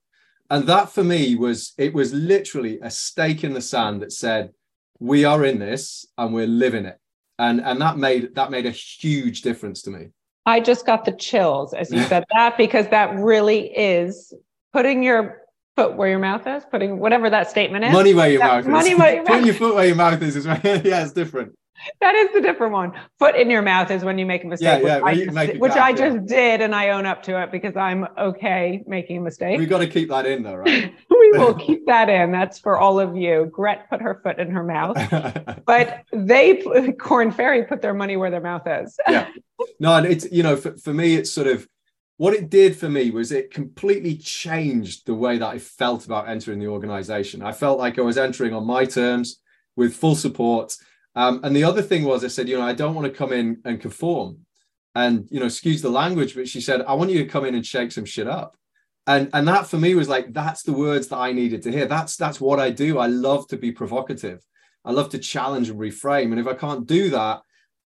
[0.49, 4.51] And that for me was, it was literally a stake in the sand that said,
[4.99, 6.99] we are in this and we're living it
[7.41, 10.09] and and that made that made a huge difference to me
[10.45, 14.33] i just got the chills as you said that because that really is
[14.73, 15.41] putting your
[15.75, 18.91] foot where your mouth is putting whatever that statement is money where your mouth money
[18.91, 21.53] is money where your putting your foot where your mouth is, is yeah it's different
[21.99, 22.93] that is the different one.
[23.19, 25.59] Foot in your mouth is when you make a mistake, yeah, yeah, which, I just,
[25.59, 29.21] which I just did, and I own up to it because I'm okay making a
[29.21, 29.57] mistake.
[29.57, 30.93] We've got to keep that in, though, right?
[31.31, 32.31] We will keep that in.
[32.31, 33.49] That's for all of you.
[33.51, 34.97] Gret put her foot in her mouth,
[35.65, 36.63] but they,
[36.99, 38.97] Korn Ferry, put their money where their mouth is.
[39.07, 39.29] yeah,
[39.79, 41.67] no, and it's you know, for, for me, it's sort of
[42.17, 46.29] what it did for me was it completely changed the way that I felt about
[46.29, 47.41] entering the organization.
[47.41, 49.39] I felt like I was entering on my terms
[49.75, 50.75] with full support
[51.15, 53.33] um, and the other thing was, I said, you know, I don't want to come
[53.33, 54.39] in and conform
[54.95, 57.55] and, you know, excuse the language, but she said, I want you to come in
[57.55, 58.55] and shake some shit up.
[59.07, 61.87] And, and that for me was like, that's the words that I needed to hear.
[61.87, 62.99] That's, that's what I do.
[62.99, 64.45] I love to be provocative.
[64.85, 66.31] I love to challenge and reframe.
[66.31, 67.41] And if I can't do that,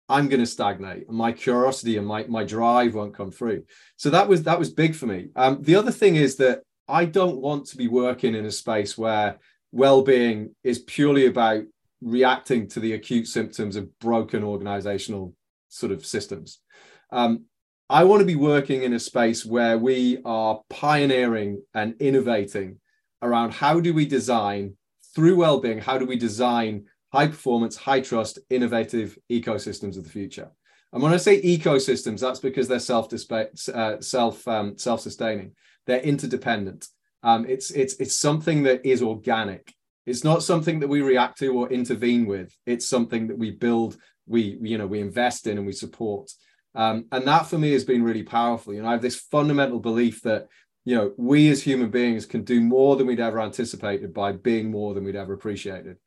[0.09, 3.63] I'm going to stagnate and my curiosity and my, my drive won't come through.
[3.95, 5.29] So that was, that was big for me.
[5.35, 8.97] Um, the other thing is that I don't want to be working in a space
[8.97, 9.39] where
[9.71, 11.63] well-being is purely about
[12.01, 15.33] reacting to the acute symptoms of broken organizational
[15.69, 16.59] sort of systems.
[17.11, 17.45] Um,
[17.91, 22.79] I want to be working in a space where we are pioneering and innovating
[23.21, 24.77] around how do we design
[25.13, 30.49] through well-being, how do we design high performance, high trust, innovative ecosystems of the future.
[30.93, 35.51] And when I say ecosystems, that's because they're self uh, self um, self-sustaining.
[35.85, 36.87] They're interdependent.
[37.23, 39.73] Um, it's it's it's something that is organic.
[40.05, 42.55] It's not something that we react to or intervene with.
[42.65, 46.31] It's something that we build, we you know we invest in and we support.
[46.73, 48.73] Um, and that for me has been really powerful.
[48.73, 50.47] You know, I have this fundamental belief that
[50.85, 54.71] you know we as human beings can do more than we'd ever anticipated by being
[54.71, 55.97] more than we'd ever appreciated.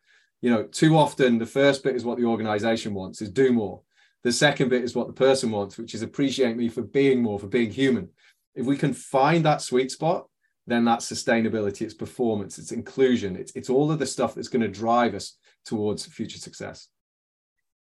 [0.41, 3.83] You know, too often the first bit is what the organization wants is do more.
[4.25, 7.39] The second bit is what the person wants, which is appreciate me for being more,
[7.39, 8.09] for being human.
[8.55, 10.27] If we can find that sweet spot,
[10.67, 14.63] then that's sustainability, it's performance, it's inclusion, it's, it's all of the stuff that's going
[14.63, 16.89] to drive us towards future success.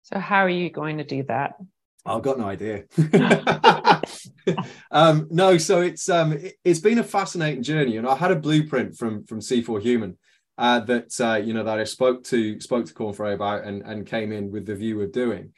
[0.03, 1.55] So, how are you going to do that?
[2.05, 2.83] I've got no idea.
[4.91, 8.35] um, no, so it's um, it, has been a fascinating journey, and I had a
[8.35, 10.17] blueprint from from C4 Human
[10.57, 13.81] uh, that uh, you know that I spoke to spoke to Korn Ferry about and
[13.81, 15.53] and came in with the view of doing.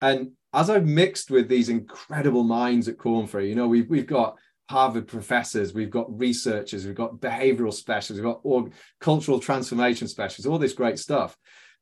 [0.00, 4.06] And as I've mixed with these incredible minds at Korn Ferry, you know, we've we've
[4.06, 4.36] got
[4.68, 10.46] Harvard professors, we've got researchers, we've got behavioral specialists, we've got org- cultural transformation specialists,
[10.46, 11.36] all this great stuff.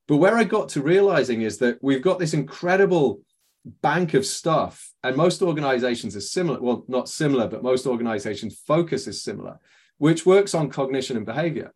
[0.07, 3.21] But where I got to realizing is that we've got this incredible
[3.65, 6.61] bank of stuff, and most organizations are similar.
[6.61, 9.59] Well, not similar, but most organizations' focus is similar,
[9.99, 11.73] which works on cognition and behavior.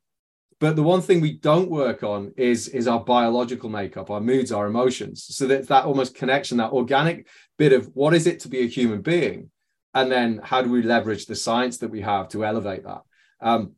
[0.61, 4.53] But the one thing we don't work on is, is our biological makeup, our moods,
[4.53, 5.27] our emotions.
[5.29, 7.27] So that that almost connection, that organic
[7.59, 9.51] bit of what is it to be a human being
[9.95, 13.03] and then how do we leverage the science that we have to elevate that
[13.41, 13.73] um,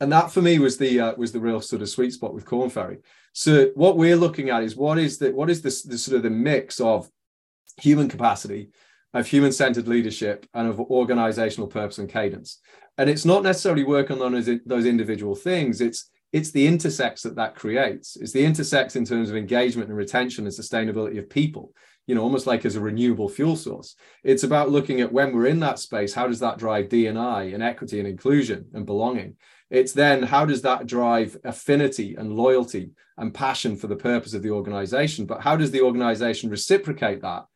[0.00, 2.46] and that for me was the uh, was the real sort of sweet spot with
[2.46, 2.98] Korn Ferry
[3.32, 6.22] so what we're looking at is what is the what is this the sort of
[6.22, 7.08] the mix of
[7.76, 8.70] human capacity
[9.14, 12.60] of human centered leadership and of organizational purpose and cadence.
[12.98, 15.80] And it's not necessarily working on those, individual things.
[15.80, 18.16] It's it's the intersects that that creates.
[18.16, 21.72] It's the intersects in terms of engagement and retention and sustainability of people
[22.06, 23.96] you know almost like as a renewable fuel source.
[24.22, 27.62] It's about looking at when we're in that space how does that drive d&i and
[27.62, 29.36] equity and inclusion and belonging?
[29.70, 34.42] It's then how does that drive affinity and loyalty and passion for the purpose of
[34.42, 35.26] the organization?
[35.26, 37.46] But how does the organization reciprocate that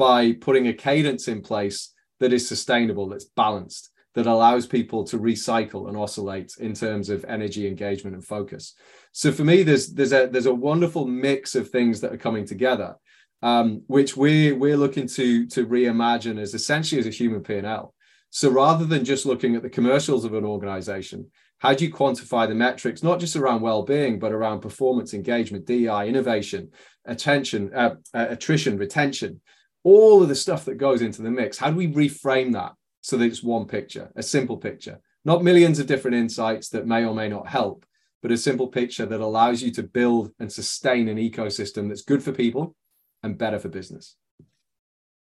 [0.00, 5.18] by putting a cadence in place that is sustainable, that's balanced, that allows people to
[5.18, 8.74] recycle and oscillate in terms of energy engagement and focus.
[9.12, 12.46] So for me, there's there's a there's a wonderful mix of things that are coming
[12.46, 12.96] together,
[13.42, 17.92] um, which we're we're looking to to reimagine as essentially as a human P&L.
[18.30, 22.48] So rather than just looking at the commercials of an organization, how do you quantify
[22.48, 26.70] the metrics, not just around well-being, but around performance, engagement, DI, innovation,
[27.04, 29.40] attention, uh, uh, attrition, retention,
[29.82, 31.58] all of the stuff that goes into the mix?
[31.58, 35.78] How do we reframe that so that it's one picture, a simple picture, not millions
[35.78, 37.84] of different insights that may or may not help,
[38.22, 42.22] but a simple picture that allows you to build and sustain an ecosystem that's good
[42.22, 42.74] for people
[43.22, 44.16] and better for business.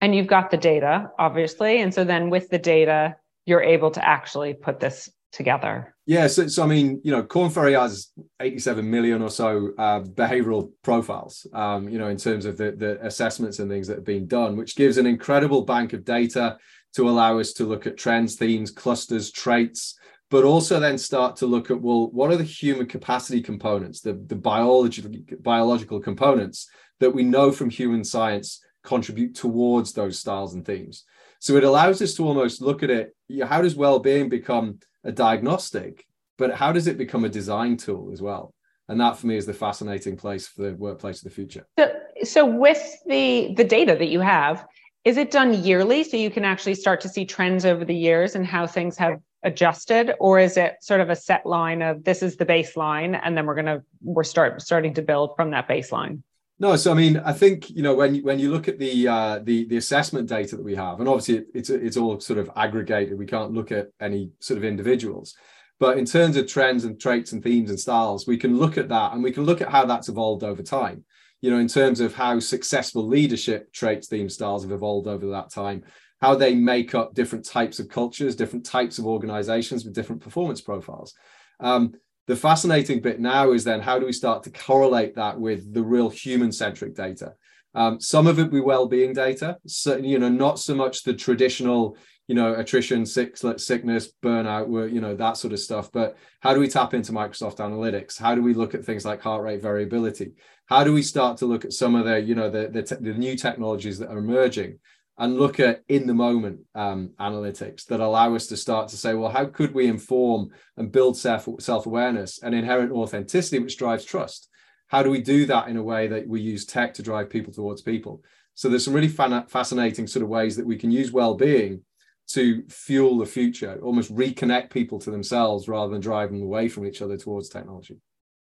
[0.01, 1.81] And you've got the data, obviously.
[1.81, 5.95] And so then with the data, you're able to actually put this together.
[6.07, 10.01] Yeah, so, so I mean, you know, Korn Ferry has 87 million or so uh,
[10.01, 14.05] behavioral profiles, um, you know, in terms of the, the assessments and things that have
[14.05, 16.57] been done, which gives an incredible bank of data
[16.95, 19.99] to allow us to look at trends, themes, clusters, traits,
[20.31, 24.15] but also then start to look at well, what are the human capacity components, the,
[24.27, 26.69] the biological biological components
[27.01, 31.05] that we know from human science contribute towards those styles and themes.
[31.45, 33.15] So it allows us to almost look at it.
[33.43, 36.07] How does well-being become a diagnostic,
[36.39, 38.55] but how does it become a design tool as well?
[38.89, 41.67] And that for me is the fascinating place for the workplace of the future.
[41.79, 44.65] So, so with the the data that you have,
[45.05, 48.37] is it done yearly so you can actually start to see trends over the years
[48.37, 52.23] and how things have adjusted or is it sort of a set line of this
[52.23, 56.23] is the baseline and then we're to we're start starting to build from that baseline
[56.59, 59.39] no so i mean i think you know when when you look at the uh,
[59.45, 62.51] the the assessment data that we have and obviously it, it's it's all sort of
[62.57, 65.35] aggregated we can't look at any sort of individuals
[65.81, 68.89] but in terms of trends and traits and themes and styles we can look at
[68.89, 71.05] that and we can look at how that's evolved over time
[71.45, 75.51] you know, in terms of how successful leadership traits, theme styles have evolved over that
[75.51, 75.83] time,
[76.23, 80.63] how they make up different types of cultures, different types of organizations with different performance
[80.63, 81.13] profiles.
[81.61, 81.93] Um,
[82.27, 85.83] the fascinating bit now is then how do we start to correlate that with the
[85.83, 87.35] real human centric data?
[87.75, 91.97] Um, some of it be well-being data, so, you know, not so much the traditional,
[92.29, 95.91] you know, attrition, sick, sickness, burnout, you know, that sort of stuff.
[95.93, 98.19] But how do we tap into Microsoft Analytics?
[98.19, 100.35] How do we look at things like heart rate variability?
[100.67, 103.03] How do we start to look at some of the, you know, the the, te-
[103.03, 104.79] the new technologies that are emerging
[105.19, 109.15] and look at in the moment um, analytics that allow us to start to say,
[109.15, 114.05] well, how could we inform and build self self awareness and inherent authenticity, which drives
[114.05, 114.49] trust?
[114.89, 117.53] How do we do that in a way that we use tech to drive people
[117.53, 118.23] towards people?
[118.55, 121.83] So there's some really fan- fascinating sort of ways that we can use well-being
[122.27, 126.87] to fuel the future, almost reconnect people to themselves rather than drive them away from
[126.87, 127.97] each other towards technology.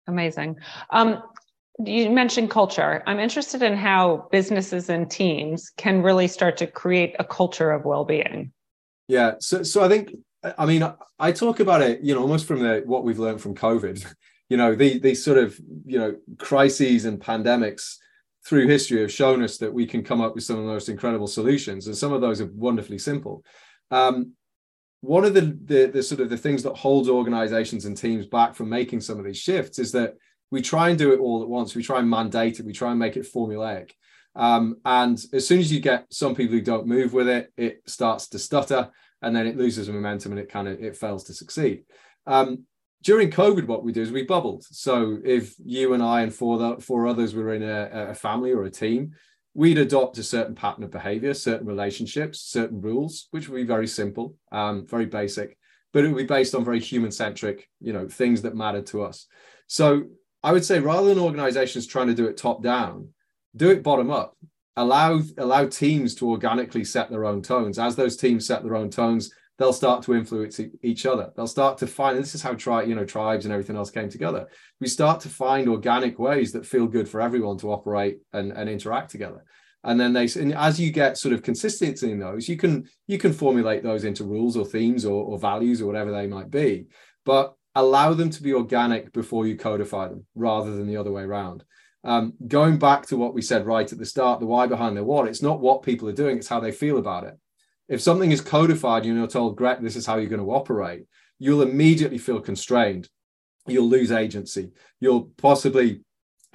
[0.07, 0.55] Amazing.
[0.91, 1.21] Um,
[1.83, 3.03] you mentioned culture.
[3.05, 7.85] I'm interested in how businesses and teams can really start to create a culture of
[7.85, 8.51] well-being.
[9.07, 9.35] Yeah.
[9.39, 10.11] So, so I think,
[10.57, 13.55] I mean, I talk about it, you know, almost from the what we've learned from
[13.55, 14.05] COVID.
[14.49, 17.97] You know, the, these sort of, you know, crises and pandemics
[18.45, 20.87] through history have shown us that we can come up with some of the most
[20.87, 23.43] incredible solutions, and some of those are wonderfully simple.
[23.91, 24.35] Um,
[25.01, 28.55] one of the, the, the sort of the things that holds organizations and teams back
[28.55, 30.15] from making some of these shifts is that
[30.51, 31.75] we try and do it all at once.
[31.75, 32.65] We try and mandate it.
[32.65, 33.91] We try and make it formulaic.
[34.35, 37.81] Um, and as soon as you get some people who don't move with it, it
[37.87, 38.89] starts to stutter,
[39.21, 41.83] and then it loses momentum and it kind of it fails to succeed.
[42.27, 42.65] Um,
[43.03, 44.63] during COVID, what we do is we bubbled.
[44.63, 48.51] So if you and I and four the, four others were in a, a family
[48.51, 49.13] or a team,
[49.53, 53.87] we'd adopt a certain pattern of behavior, certain relationships, certain rules, which would be very
[53.87, 55.57] simple, um, very basic,
[55.93, 59.01] but it would be based on very human centric, you know, things that mattered to
[59.01, 59.25] us.
[59.67, 60.03] So
[60.47, 63.09] I would say rather than organizations trying to do it top down,
[63.57, 64.37] do it bottom up.
[64.77, 67.77] Allow allow teams to organically set their own tones.
[67.77, 71.33] As those teams set their own tones, they'll start to influence each other.
[71.35, 74.07] They'll start to find this is how tri, you know tribes and everything else came
[74.07, 74.47] together.
[74.79, 78.69] We start to find organic ways that feel good for everyone to operate and, and
[78.69, 79.43] interact together.
[79.83, 83.17] And then they and as you get sort of consistency in those, you can you
[83.17, 86.85] can formulate those into rules or themes or, or values or whatever they might be.
[87.25, 91.21] But allow them to be organic before you codify them rather than the other way
[91.21, 91.63] around.
[92.03, 95.03] Um, going back to what we said right at the start, the why behind the
[95.03, 97.37] what, it's not what people are doing, it's how they feel about it.
[97.87, 101.05] If something is codified, you're told, Greg, this is how you're going to operate,
[101.37, 103.09] you'll immediately feel constrained.
[103.67, 104.71] You'll lose agency.
[104.99, 106.01] You'll possibly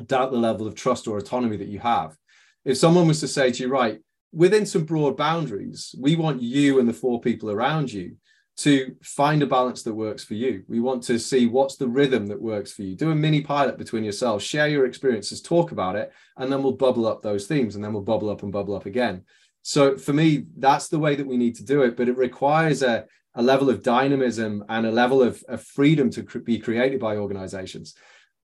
[0.07, 2.17] doubt the level of trust or autonomy that you have.
[2.65, 4.01] If someone was to say to you, right,
[4.33, 8.17] within some broad boundaries, we want you and the four people around you
[8.59, 10.63] to find a balance that works for you.
[10.69, 12.95] We want to see what's the rhythm that works for you.
[12.95, 16.73] Do a mini pilot between yourselves, share your experiences, talk about it, and then we'll
[16.73, 19.25] bubble up those themes and then we'll bubble up and bubble up again.
[19.63, 21.97] So for me, that's the way that we need to do it.
[21.97, 26.23] But it requires a, a level of dynamism and a level of, of freedom to
[26.23, 27.95] cr- be created by organizations.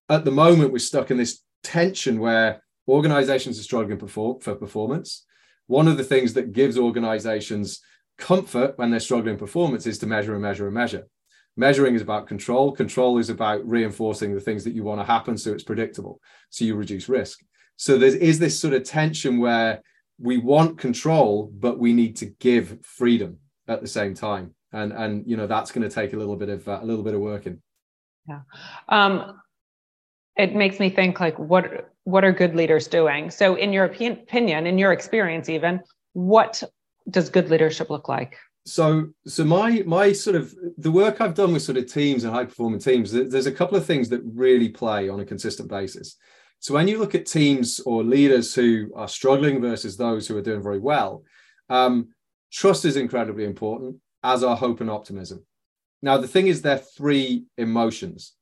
[0.09, 5.25] At the moment, we're stuck in this tension where organizations are struggling for performance.
[5.67, 7.81] One of the things that gives organizations
[8.19, 11.07] comfort when they're struggling performance is to measure and measure and measure.
[11.57, 12.71] Measuring is about control.
[12.71, 16.21] Control is about reinforcing the things that you want to happen so it's predictable.
[16.49, 17.39] So you reduce risk.
[17.75, 19.81] So there is this sort of tension where
[20.19, 24.53] we want control, but we need to give freedom at the same time.
[24.71, 27.03] And and you know that's going to take a little bit of uh, a little
[27.03, 27.61] bit of working.
[28.27, 28.41] Yeah.
[28.87, 29.39] Um,
[30.37, 33.31] it makes me think like what what are good leaders doing?
[33.31, 35.81] So in your opinion, in your experience even,
[36.13, 36.63] what
[37.09, 38.37] does good leadership look like?
[38.65, 42.33] So, so my my sort of the work I've done with sort of teams and
[42.33, 46.17] high performing teams, there's a couple of things that really play on a consistent basis.
[46.59, 50.41] So when you look at teams or leaders who are struggling versus those who are
[50.41, 51.23] doing very well,
[51.69, 52.09] um,
[52.51, 55.45] trust is incredibly important, as are hope and optimism.
[56.01, 58.33] Now, the thing is, they're three emotions.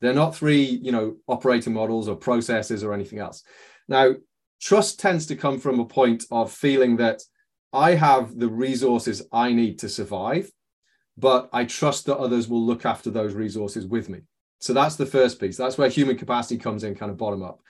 [0.00, 3.42] They're not three, you know, operating models or processes or anything else.
[3.88, 4.14] Now,
[4.60, 7.22] trust tends to come from a point of feeling that
[7.74, 10.50] I have the resources I need to survive,
[11.18, 14.20] but I trust that others will look after those resources with me.
[14.60, 15.56] So that's the first piece.
[15.56, 17.60] That's where human capacity comes in, kind of bottom up.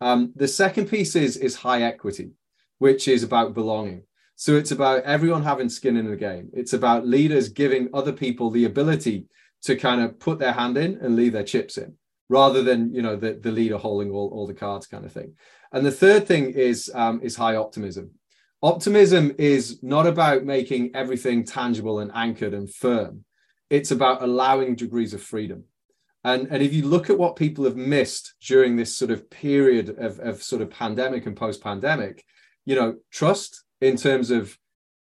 [0.00, 2.32] Um, the second piece is is high equity,
[2.78, 4.02] which is about belonging.
[4.36, 6.50] So it's about everyone having skin in the game.
[6.52, 9.26] It's about leaders giving other people the ability
[9.62, 11.94] to kind of put their hand in and leave their chips in,
[12.28, 15.34] rather than you know the, the leader holding all, all the cards kind of thing.
[15.72, 18.10] And the third thing is um, is high optimism.
[18.64, 23.26] Optimism is not about making everything tangible and anchored and firm.
[23.68, 25.64] It's about allowing degrees of freedom.
[26.24, 29.90] And, and if you look at what people have missed during this sort of period
[29.98, 32.24] of, of sort of pandemic and post pandemic,
[32.64, 34.56] you know, trust in terms of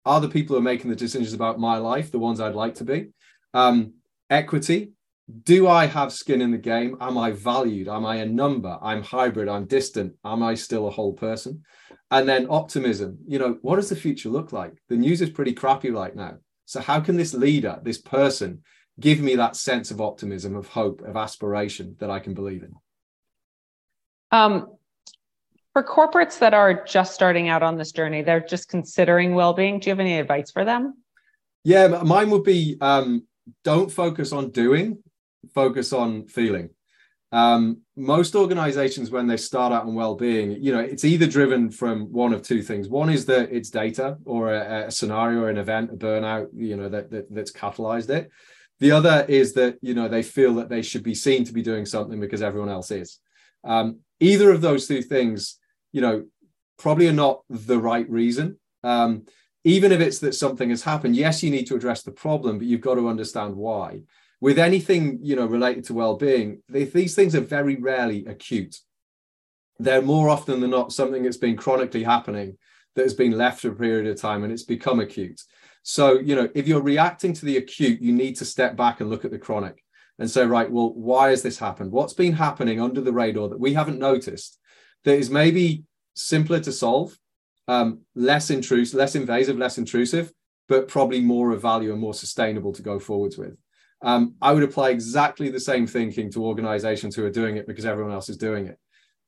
[0.06, 2.76] are the people who are making the decisions about my life the ones I'd like
[2.76, 3.08] to be?
[3.54, 3.94] Um,
[4.30, 4.92] equity.
[5.42, 6.96] Do I have skin in the game?
[7.00, 7.88] Am I valued?
[7.88, 8.78] Am I a number?
[8.80, 9.48] I'm hybrid.
[9.48, 10.14] I'm distant.
[10.24, 11.64] Am I still a whole person?
[12.10, 13.18] And then optimism.
[13.26, 14.74] You know, what does the future look like?
[14.88, 16.38] The news is pretty crappy right now.
[16.64, 18.62] So, how can this leader, this person,
[18.98, 22.72] give me that sense of optimism, of hope, of aspiration that I can believe in?
[24.30, 24.76] Um,
[25.72, 29.78] for corporates that are just starting out on this journey, they're just considering well being.
[29.78, 30.94] Do you have any advice for them?
[31.64, 33.26] Yeah, mine would be um,
[33.64, 35.02] don't focus on doing,
[35.54, 36.70] focus on feeling
[37.30, 42.10] um, most organizations when they start out on well-being you know it's either driven from
[42.12, 42.88] one of two things.
[42.88, 46.76] One is that it's data or a, a scenario or an event a burnout you
[46.76, 48.30] know that, that that's catalyzed it.
[48.80, 51.62] The other is that you know they feel that they should be seen to be
[51.62, 53.18] doing something because everyone else is.
[53.64, 55.58] Um, either of those two things
[55.92, 56.24] you know
[56.78, 58.58] probably are not the right reason.
[58.82, 59.26] Um,
[59.64, 62.66] even if it's that something has happened yes you need to address the problem but
[62.66, 64.00] you've got to understand why
[64.40, 68.76] with anything you know related to well-being they, these things are very rarely acute.
[69.78, 72.58] They're more often than not something that's been chronically happening
[72.94, 75.40] that has been left for a period of time and it's become acute.
[75.82, 79.10] So you know if you're reacting to the acute you need to step back and
[79.10, 79.82] look at the chronic
[80.18, 81.92] and say right well why has this happened?
[81.92, 84.58] What's been happening under the radar that we haven't noticed
[85.04, 85.84] that is maybe
[86.14, 87.16] simpler to solve
[87.68, 90.32] um, less intrusive less invasive less intrusive
[90.68, 93.56] but probably more of value and more sustainable to go forwards with
[94.02, 97.84] um, I would apply exactly the same thinking to organizations who are doing it because
[97.84, 98.78] everyone else is doing it.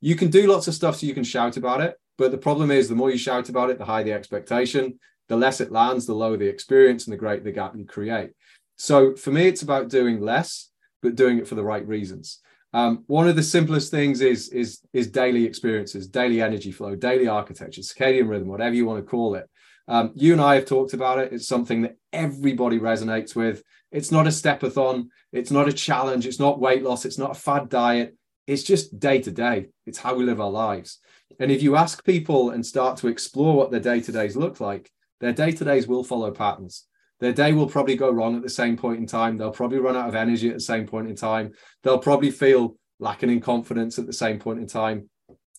[0.01, 2.71] You can do lots of stuff so you can shout about it, but the problem
[2.71, 4.99] is the more you shout about it, the higher the expectation,
[5.29, 8.31] the less it lands, the lower the experience, and the greater the gap you create.
[8.77, 10.71] So for me, it's about doing less,
[11.03, 12.41] but doing it for the right reasons.
[12.73, 17.27] Um, one of the simplest things is is is daily experiences, daily energy flow, daily
[17.27, 19.49] architecture, circadian rhythm, whatever you want to call it.
[19.89, 21.33] Um, you and I have talked about it.
[21.33, 23.63] It's something that everybody resonates with.
[23.93, 25.09] It's not a stepathon.
[25.33, 26.27] It's not a challenge.
[26.27, 27.05] It's not weight loss.
[27.05, 28.17] It's not a fad diet.
[28.47, 29.69] It's just day to day.
[29.87, 30.99] It's how we live our lives.
[31.39, 34.61] And if you ask people and start to explore what their day to days look
[34.61, 36.87] like, their day to days will follow patterns.
[37.21, 39.37] Their day will probably go wrong at the same point in time.
[39.37, 41.53] They'll probably run out of energy at the same point in time.
[41.83, 45.11] They'll probably feel lacking in confidence at the same point in time.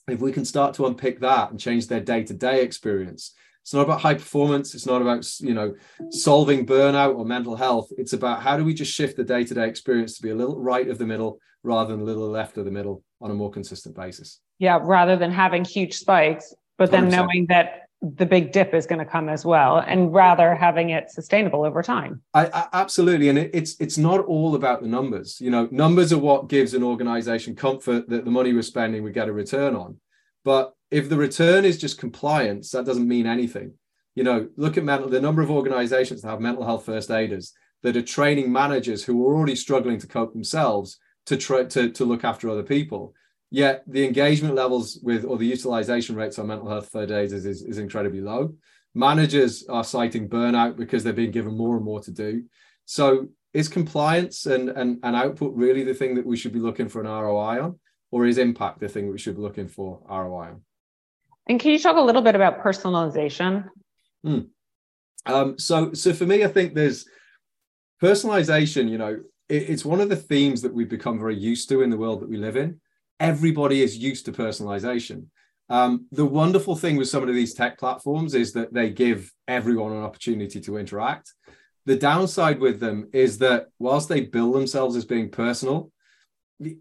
[0.07, 3.73] If we can start to unpick that and change their day to day experience, it's
[3.73, 4.73] not about high performance.
[4.73, 5.75] It's not about you know
[6.09, 7.89] solving burnout or mental health.
[7.97, 10.35] It's about how do we just shift the day to day experience to be a
[10.35, 13.35] little right of the middle rather than a little left of the middle on a
[13.35, 14.39] more consistent basis.
[14.57, 17.11] Yeah, rather than having huge spikes, but then 100%.
[17.11, 21.11] knowing that the big dip is going to come as well and rather having it
[21.11, 25.39] sustainable over time I, I, absolutely and it, it's it's not all about the numbers
[25.39, 29.11] you know numbers are what gives an organization comfort that the money we're spending we
[29.11, 29.99] get a return on
[30.43, 33.73] but if the return is just compliance that doesn't mean anything
[34.15, 37.53] you know look at mental the number of organizations that have mental health first aiders
[37.83, 42.05] that are training managers who are already struggling to cope themselves to try to, to
[42.05, 43.13] look after other people
[43.53, 47.61] Yet the engagement levels with or the utilization rates on mental health days is, is,
[47.61, 48.55] is incredibly low.
[48.95, 52.45] Managers are citing burnout because they're being given more and more to do.
[52.85, 56.87] So is compliance and, and, and output really the thing that we should be looking
[56.87, 57.79] for an ROI on?
[58.09, 60.61] Or is impact the thing we should be looking for ROI on?
[61.51, 63.67] And can you talk a little bit about personalization?
[64.23, 64.39] Hmm.
[65.25, 67.05] Um, so, so for me, I think there's
[68.01, 68.89] personalization.
[68.89, 71.89] You know, it, it's one of the themes that we've become very used to in
[71.89, 72.79] the world that we live in
[73.19, 75.25] everybody is used to personalization.
[75.69, 79.91] Um, the wonderful thing with some of these tech platforms is that they give everyone
[79.91, 81.33] an opportunity to interact.
[81.85, 85.91] The downside with them is that whilst they bill themselves as being personal,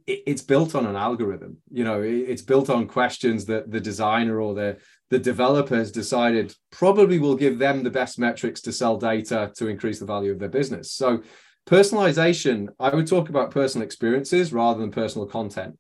[0.07, 1.59] it's built on an algorithm.
[1.71, 4.79] You know, it's built on questions that the designer or the
[5.11, 9.67] the developer has decided probably will give them the best metrics to sell data to
[9.67, 10.93] increase the value of their business.
[10.93, 11.23] So,
[11.69, 15.77] personalization, I would talk about personal experiences rather than personal content.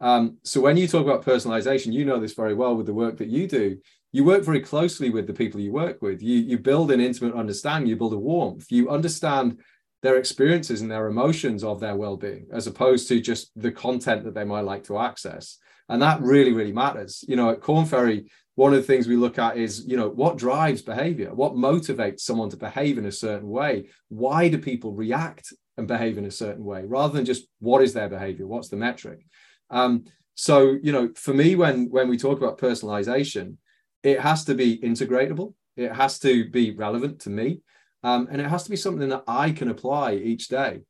[0.00, 3.18] Um, so when you talk about personalization, you know this very well with the work
[3.18, 3.78] that you do.
[4.10, 6.20] You work very closely with the people you work with.
[6.22, 7.88] You you build an intimate understanding.
[7.88, 8.70] You build a warmth.
[8.70, 9.60] You understand
[10.02, 14.34] their experiences and their emotions of their well-being, as opposed to just the content that
[14.34, 15.58] they might like to access.
[15.88, 17.24] And that really really matters.
[17.26, 20.08] You know, at Korn Ferry, one of the things we look at is you know
[20.08, 23.88] what drives behavior, what motivates someone to behave in a certain way.
[24.08, 27.92] Why do people react and behave in a certain way, rather than just what is
[27.92, 29.24] their behavior, what's the metric.
[29.70, 33.56] Um, so, you know, for me, when when we talk about personalization,
[34.02, 35.54] it has to be integratable.
[35.76, 37.62] It has to be relevant to me,
[38.02, 40.82] um, and it has to be something that I can apply each day.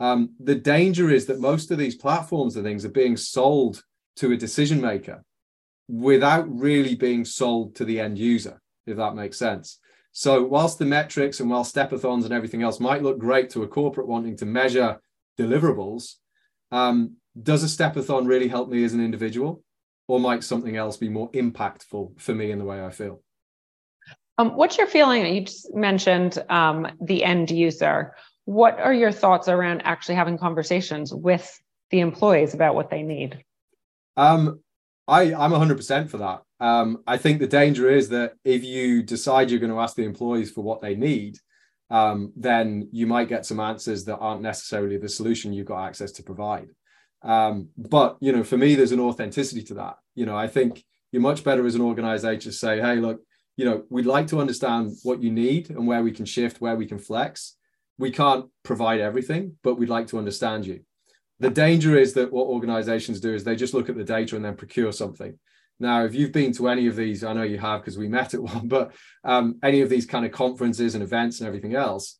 [0.00, 3.82] Um, the danger is that most of these platforms and things are being sold
[4.16, 5.24] to a decision maker
[5.88, 9.78] without really being sold to the end user, if that makes sense.
[10.12, 13.68] So, whilst the metrics and while stepathons and everything else might look great to a
[13.68, 15.00] corporate wanting to measure
[15.38, 16.16] deliverables,
[16.70, 19.62] um, does a stepathon really help me as an individual
[20.08, 23.22] or might something else be more impactful for me in the way i feel
[24.38, 28.14] um, what's your feeling you just mentioned um, the end user.
[28.44, 31.60] What are your thoughts around actually having conversations with
[31.90, 33.44] the employees about what they need?
[34.16, 34.60] Um,
[35.08, 36.42] I, i'm 100% for that.
[36.60, 40.04] Um, i think the danger is that if you decide you're going to ask the
[40.04, 41.38] employees for what they need
[41.92, 46.10] um, then you might get some answers that aren't necessarily the solution you've got access
[46.12, 46.70] to provide.
[47.20, 49.96] Um, but you know, for me, there's an authenticity to that.
[50.14, 53.20] You know, I think you're much better as an organization to say, hey, look,
[53.56, 56.76] you know, we'd like to understand what you need and where we can shift, where
[56.76, 57.56] we can flex.
[57.98, 60.80] We can't provide everything, but we'd like to understand you.
[61.38, 64.44] The danger is that what organizations do is they just look at the data and
[64.44, 65.38] then procure something.
[65.78, 68.34] Now, if you've been to any of these, I know you have because we met
[68.34, 68.92] at one, but
[69.24, 72.18] um, any of these kind of conferences and events and everything else,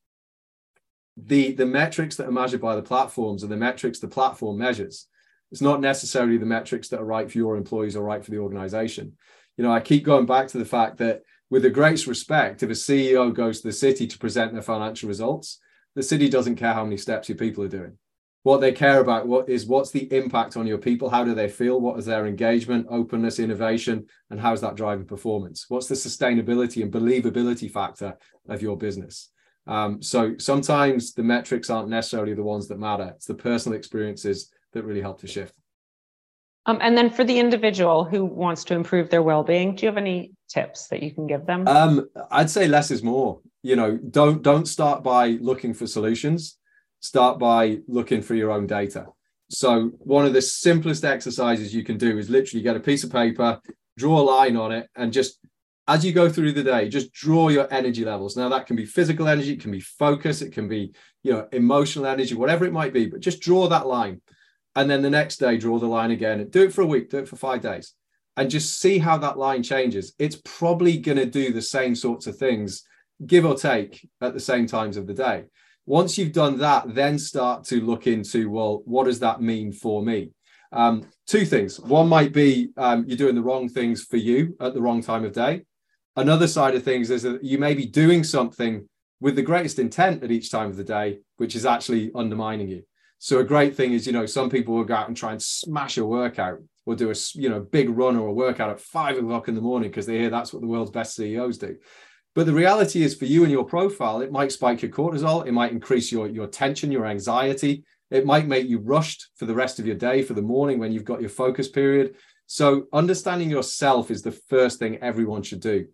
[1.16, 5.08] the the metrics that are measured by the platforms are the metrics the platform measures
[5.50, 8.38] it's not necessarily the metrics that are right for your employees or right for the
[8.38, 9.12] organization
[9.56, 12.70] you know i keep going back to the fact that with the greatest respect if
[12.70, 15.58] a ceo goes to the city to present their financial results
[15.94, 17.98] the city doesn't care how many steps your people are doing.
[18.44, 21.08] What they care about what is what's the impact on your people?
[21.08, 21.80] How do they feel?
[21.80, 24.06] What is their engagement openness innovation?
[24.30, 25.66] And how's that driving performance?
[25.68, 28.16] What's the sustainability and believability factor
[28.48, 29.30] of your business?
[29.68, 33.12] Um, so sometimes the metrics aren't necessarily the ones that matter.
[33.14, 35.54] It's the personal experiences that really help to shift.
[36.66, 39.98] Um, and then for the individual who wants to improve their well-being, do you have
[39.98, 41.66] any tips that you can give them?
[41.66, 43.40] Um, I'd say less is more.
[43.62, 46.58] You know, don't don't start by looking for solutions.
[47.00, 49.06] Start by looking for your own data.
[49.48, 53.12] So one of the simplest exercises you can do is literally get a piece of
[53.12, 53.60] paper,
[53.98, 55.38] draw a line on it, and just
[55.88, 58.36] as you go through the day, just draw your energy levels.
[58.36, 60.94] Now that can be physical energy, it can be focus, it can be
[61.24, 63.06] you know emotional energy, whatever it might be.
[63.06, 64.20] But just draw that line,
[64.76, 66.46] and then the next day draw the line again.
[66.48, 67.94] Do it for a week, do it for five days,
[68.36, 70.14] and just see how that line changes.
[70.18, 72.82] It's probably going to do the same sorts of things,
[73.26, 75.44] give or take, at the same times of the day.
[75.84, 80.02] Once you've done that, then start to look into well, what does that mean for
[80.02, 80.30] me?
[80.70, 81.78] Um, two things.
[81.78, 85.24] One might be um, you're doing the wrong things for you at the wrong time
[85.24, 85.64] of day
[86.16, 88.88] another side of things is that you may be doing something
[89.20, 92.82] with the greatest intent at each time of the day, which is actually undermining you.
[93.24, 95.40] So a great thing is, you know, some people will go out and try and
[95.40, 99.16] smash a workout or do a you know big run or a workout at five
[99.16, 101.76] o'clock in the morning because they hear that's what the world's best CEOs do.
[102.34, 105.52] But the reality is for you and your profile, it might spike your cortisol, it
[105.52, 109.78] might increase your, your tension, your anxiety, it might make you rushed for the rest
[109.78, 112.16] of your day, for the morning when you've got your focus period.
[112.48, 115.86] So understanding yourself is the first thing everyone should do.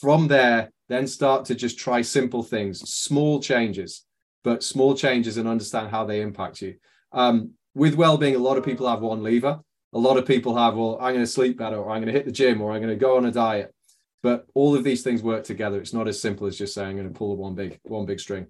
[0.00, 4.04] From there, then start to just try simple things, small changes
[4.44, 6.74] but small changes and understand how they impact you.
[7.12, 9.60] Um, with well-being, a lot of people have one lever.
[9.94, 12.18] A lot of people have, well, I'm going to sleep better, or I'm going to
[12.18, 13.74] hit the gym, or I'm going to go on a diet.
[14.22, 15.80] But all of these things work together.
[15.80, 18.20] It's not as simple as just saying I'm going to pull one big one big
[18.20, 18.46] string.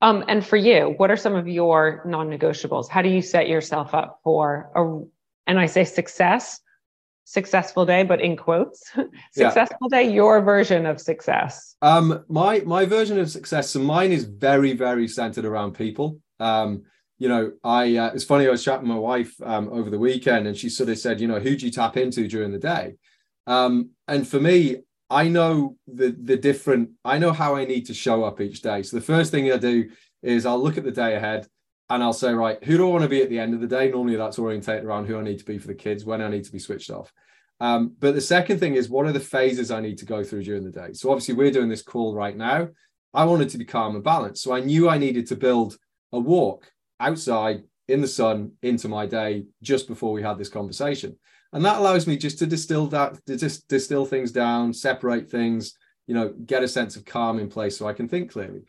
[0.00, 2.88] Um, and for you, what are some of your non-negotiables?
[2.88, 4.82] How do you set yourself up for a,
[5.48, 6.60] and I say success,
[7.28, 8.90] successful day, but in quotes,
[9.32, 10.02] successful yeah.
[10.02, 11.76] day, your version of success?
[11.82, 16.18] Um, my my version of success, so mine is very, very centered around people.
[16.40, 16.84] Um,
[17.18, 19.98] you know, I uh, it's funny, I was chatting with my wife um, over the
[19.98, 22.58] weekend and she sort of said, you know, who do you tap into during the
[22.58, 22.94] day?
[23.46, 24.76] Um, and for me,
[25.10, 28.82] I know the the different, I know how I need to show up each day.
[28.82, 29.90] So the first thing I do
[30.22, 31.46] is I'll look at the day ahead
[31.90, 33.66] and I'll say, right, who do I want to be at the end of the
[33.66, 33.90] day?
[33.90, 36.44] Normally that's orientated around who I need to be for the kids, when I need
[36.44, 37.12] to be switched off.
[37.60, 40.44] Um, but the second thing is, what are the phases I need to go through
[40.44, 40.92] during the day?
[40.92, 42.68] So obviously, we're doing this call right now.
[43.14, 44.42] I wanted to be calm and balanced.
[44.42, 45.76] So I knew I needed to build
[46.12, 46.70] a walk
[47.00, 51.16] outside in the sun into my day just before we had this conversation.
[51.52, 55.74] And that allows me just to distill that, to just distill things down, separate things,
[56.06, 58.62] you know, get a sense of calm in place so I can think clearly.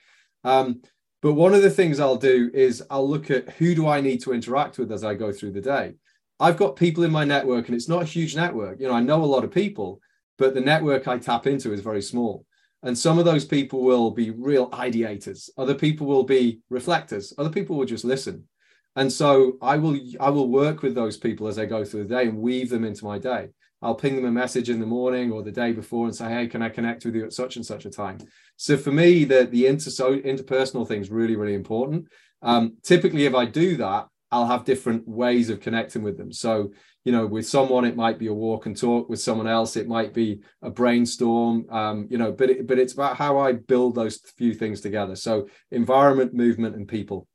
[0.45, 0.82] Um,
[1.22, 4.22] but one of the things I'll do is I'll look at who do I need
[4.24, 5.95] to interact with as I go through the day.
[6.39, 8.80] I've got people in my network, and it's not a huge network.
[8.80, 9.99] You know, I know a lot of people,
[10.38, 12.45] but the network I tap into is very small.
[12.82, 15.49] And some of those people will be real ideators.
[15.57, 17.34] Other people will be reflectors.
[17.38, 18.47] Other people will just listen.
[18.95, 22.15] And so I will I will work with those people as I go through the
[22.15, 23.49] day and weave them into my day.
[23.82, 26.47] I'll ping them a message in the morning or the day before and say, hey,
[26.47, 28.17] can I connect with you at such and such a time?
[28.57, 32.07] So for me, the, the inter- interpersonal thing is really, really important.
[32.41, 36.32] Um, typically, if I do that, I'll have different ways of connecting with them.
[36.32, 36.71] So,
[37.03, 39.09] you know, with someone, it might be a walk and talk.
[39.09, 41.65] With someone else, it might be a brainstorm.
[41.71, 45.15] Um, you know, but it, but it's about how I build those few things together.
[45.15, 47.27] So, environment, movement, and people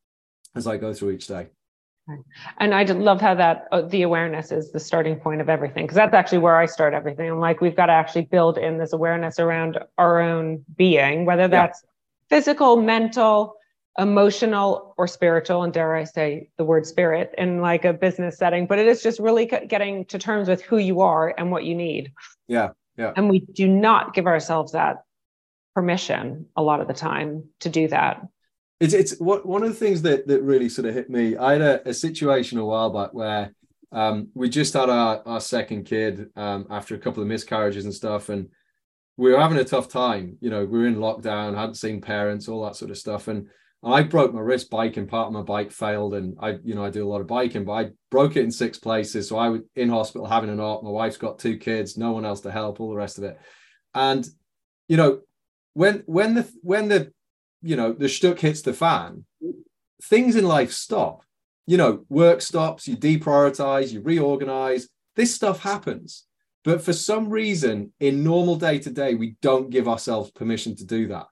[0.54, 1.48] as I go through each day.
[2.58, 5.96] And I love how that uh, the awareness is the starting point of everything because
[5.96, 7.30] that's actually where I start everything.
[7.30, 11.48] I'm like, we've got to actually build in this awareness around our own being, whether
[11.48, 12.36] that's yeah.
[12.36, 13.56] physical, mental,
[13.98, 15.62] emotional, or spiritual.
[15.62, 19.02] And dare I say the word spirit in like a business setting, but it is
[19.02, 22.12] just really getting to terms with who you are and what you need.
[22.48, 22.70] Yeah.
[22.98, 23.12] Yeah.
[23.16, 25.04] And we do not give ourselves that
[25.74, 28.20] permission a lot of the time to do that
[28.84, 31.36] it's it's what one of the things that that really sort of hit me.
[31.36, 33.54] I had a, a situation a while back where
[33.92, 37.94] um, we just had our, our second kid um, after a couple of miscarriages and
[37.94, 38.48] stuff, and
[39.16, 40.36] we were having a tough time.
[40.40, 43.48] You know, we were in lockdown, hadn't seen parents, all that sort of stuff, and
[43.82, 45.06] I broke my wrist biking.
[45.06, 47.64] Part of my bike failed, and I, you know, I do a lot of biking,
[47.64, 49.28] but I broke it in six places.
[49.28, 50.82] So I was in hospital having an op.
[50.82, 53.38] My wife's got two kids, no one else to help, all the rest of it.
[53.94, 54.26] And
[54.88, 55.20] you know,
[55.72, 57.12] when when the when the
[57.64, 59.24] you know the shtuck hits the fan,
[60.02, 61.22] things in life stop.
[61.66, 64.88] You know, work stops, you deprioritize, you reorganize.
[65.16, 66.26] This stuff happens.
[66.62, 70.84] But for some reason, in normal day to day, we don't give ourselves permission to
[70.84, 71.26] do that.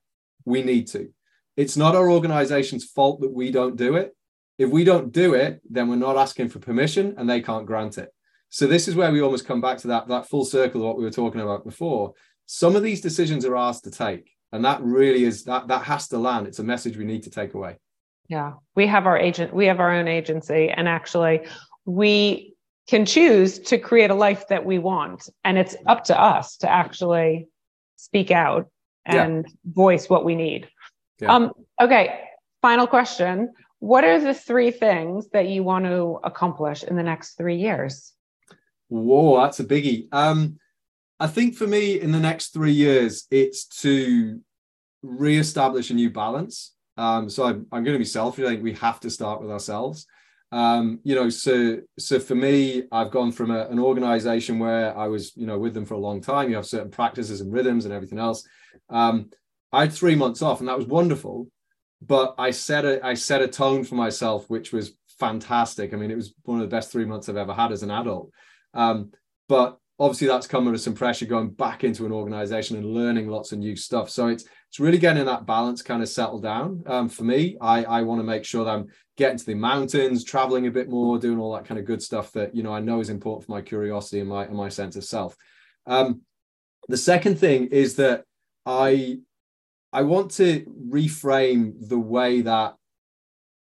[0.44, 1.10] We need to.
[1.56, 4.16] It's not our organization's fault that we don't do it.
[4.58, 7.98] If we don't do it, then we're not asking for permission and they can't grant
[7.98, 8.10] it.
[8.48, 10.98] So this is where we almost come back to that, that full circle of what
[10.98, 12.12] we were talking about before.
[12.46, 16.08] Some of these decisions are ours to take and that really is that that has
[16.08, 16.46] to land.
[16.46, 17.78] It's a message we need to take away.
[18.28, 21.46] Yeah we have our agent we have our own agency and actually
[21.84, 22.54] we
[22.88, 26.70] can choose to create a life that we want and it's up to us to
[26.70, 27.48] actually
[27.96, 28.68] speak out
[29.04, 29.72] and yeah.
[29.72, 30.68] voice what we need.
[31.20, 31.34] Yeah.
[31.34, 32.20] um okay
[32.60, 33.52] final question.
[33.78, 38.12] What are the three things that you want to accomplish in the next three years?
[38.88, 40.08] Whoa that's a biggie.
[40.12, 40.58] Um
[41.22, 44.40] I think for me in the next three years, it's to
[45.04, 46.74] re-establish a new balance.
[46.96, 48.44] Um, so I'm, I'm going to be selfish.
[48.44, 50.04] I think we have to start with ourselves.
[50.50, 55.06] Um, you know, so so for me, I've gone from a, an organization where I
[55.06, 56.50] was, you know, with them for a long time.
[56.50, 58.44] You have certain practices and rhythms and everything else.
[58.90, 59.30] Um,
[59.72, 61.46] I had three months off, and that was wonderful.
[62.04, 65.94] But I set a I set a tone for myself, which was fantastic.
[65.94, 67.92] I mean, it was one of the best three months I've ever had as an
[67.92, 68.32] adult.
[68.74, 69.12] Um,
[69.48, 73.52] but obviously that's come under some pressure going back into an organization and learning lots
[73.52, 74.10] of new stuff.
[74.10, 76.82] So it's it's really getting that balance kind of settled down.
[76.86, 80.24] Um, for me, I I want to make sure that I'm getting to the mountains,
[80.24, 82.80] traveling a bit more, doing all that kind of good stuff that you know I
[82.80, 85.36] know is important for my curiosity and my and my sense of self.
[85.86, 86.22] Um,
[86.88, 88.24] the second thing is that
[88.66, 89.20] I
[89.92, 92.74] I want to reframe the way that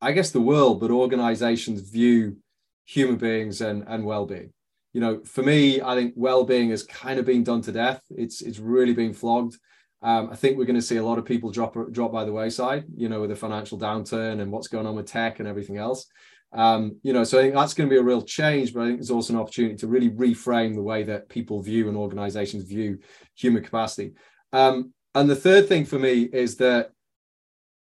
[0.02, 2.38] I guess the world, but organizations view
[2.86, 4.52] human beings and, and well-being.
[4.94, 8.02] You know, for me, I think well-being has kind of been done to death.
[8.12, 9.58] It's it's really been flogged.
[10.02, 12.34] Um, I think we're going to see a lot of people drop drop by the
[12.34, 12.86] wayside.
[12.96, 16.06] You know, with the financial downturn and what's going on with tech and everything else.
[16.54, 18.74] Um, you know, so I think that's going to be a real change.
[18.74, 21.88] But I think there's also an opportunity to really reframe the way that people view
[21.88, 23.00] and organizations view
[23.36, 24.14] human capacity.
[24.52, 26.92] Um, and the third thing for me is that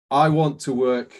[0.09, 1.13] I want to work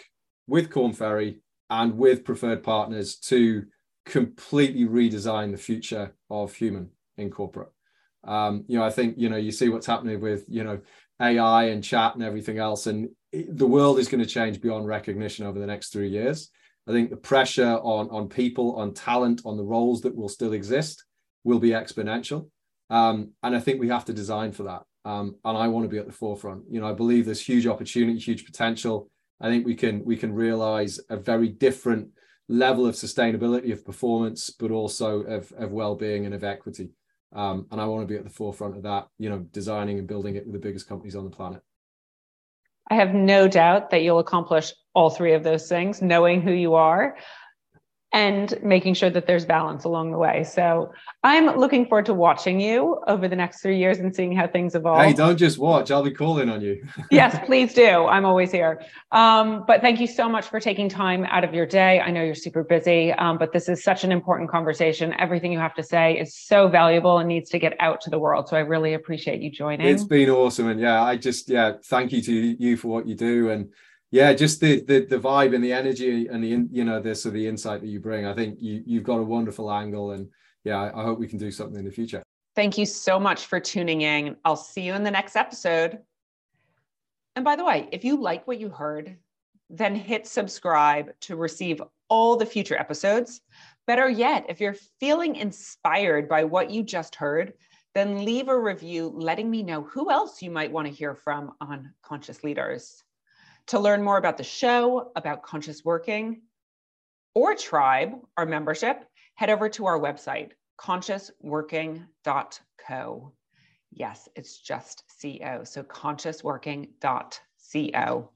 [0.46, 1.40] with Korn Ferry
[1.70, 3.64] and with preferred partners to
[4.04, 7.70] completely redesign the future of human in corporate.
[8.24, 10.80] Um, you know, I think you know you see what's happening with you know
[11.20, 15.46] AI and chat and everything else, and the world is going to change beyond recognition
[15.46, 16.50] over the next three years.
[16.88, 20.52] I think the pressure on on people, on talent, on the roles that will still
[20.52, 21.04] exist
[21.44, 22.48] will be exponential,
[22.90, 24.82] um, and I think we have to design for that.
[25.06, 26.64] Um, and I want to be at the forefront.
[26.70, 29.10] You know, I believe there's huge opportunity, huge potential.
[29.40, 32.08] I think we can we can realize a very different
[32.48, 36.90] level of sustainability of performance, but also of, of well-being and of equity.
[37.34, 40.06] Um, and I want to be at the forefront of that, you know, designing and
[40.06, 41.62] building it with the biggest companies on the planet.
[42.90, 46.74] I have no doubt that you'll accomplish all three of those things, knowing who you
[46.74, 47.16] are
[48.14, 50.44] and making sure that there's balance along the way.
[50.44, 50.92] So
[51.24, 54.76] I'm looking forward to watching you over the next three years and seeing how things
[54.76, 55.04] evolve.
[55.04, 55.90] Hey, don't just watch.
[55.90, 56.86] I'll be calling on you.
[57.10, 58.06] yes, please do.
[58.06, 58.80] I'm always here.
[59.10, 61.98] Um, but thank you so much for taking time out of your day.
[61.98, 65.12] I know you're super busy, um, but this is such an important conversation.
[65.18, 68.18] Everything you have to say is so valuable and needs to get out to the
[68.20, 68.48] world.
[68.48, 69.88] So I really appreciate you joining.
[69.88, 70.68] It's been awesome.
[70.68, 73.50] And yeah, I just, yeah, thank you to you for what you do.
[73.50, 73.70] And
[74.10, 77.32] yeah just the, the the vibe and the energy and the you know this of
[77.32, 78.26] the insight that you bring.
[78.26, 80.28] I think you you've got a wonderful angle and
[80.64, 82.22] yeah I hope we can do something in the future.
[82.54, 84.36] Thank you so much for tuning in.
[84.44, 85.98] I'll see you in the next episode.
[87.36, 89.16] And by the way if you like what you heard
[89.70, 93.40] then hit subscribe to receive all the future episodes.
[93.86, 97.54] Better yet if you're feeling inspired by what you just heard
[97.94, 101.52] then leave a review letting me know who else you might want to hear from
[101.60, 103.03] on conscious leaders
[103.68, 106.42] to learn more about the show, about conscious working,
[107.34, 109.04] or tribe, our membership,
[109.34, 113.32] head over to our website, consciousworking.co.
[113.90, 115.64] Yes, it's just co.
[115.64, 118.30] So consciousworking.co.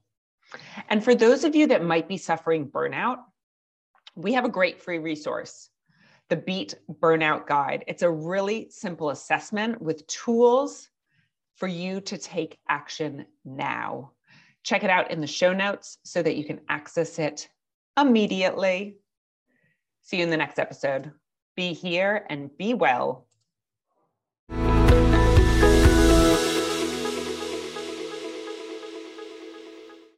[0.89, 3.17] And for those of you that might be suffering burnout,
[4.15, 5.69] we have a great free resource,
[6.29, 7.83] the Beat Burnout Guide.
[7.87, 10.89] It's a really simple assessment with tools
[11.55, 14.11] for you to take action now.
[14.63, 17.49] Check it out in the show notes so that you can access it
[17.99, 18.97] immediately.
[20.01, 21.11] See you in the next episode.
[21.55, 23.25] Be here and be well.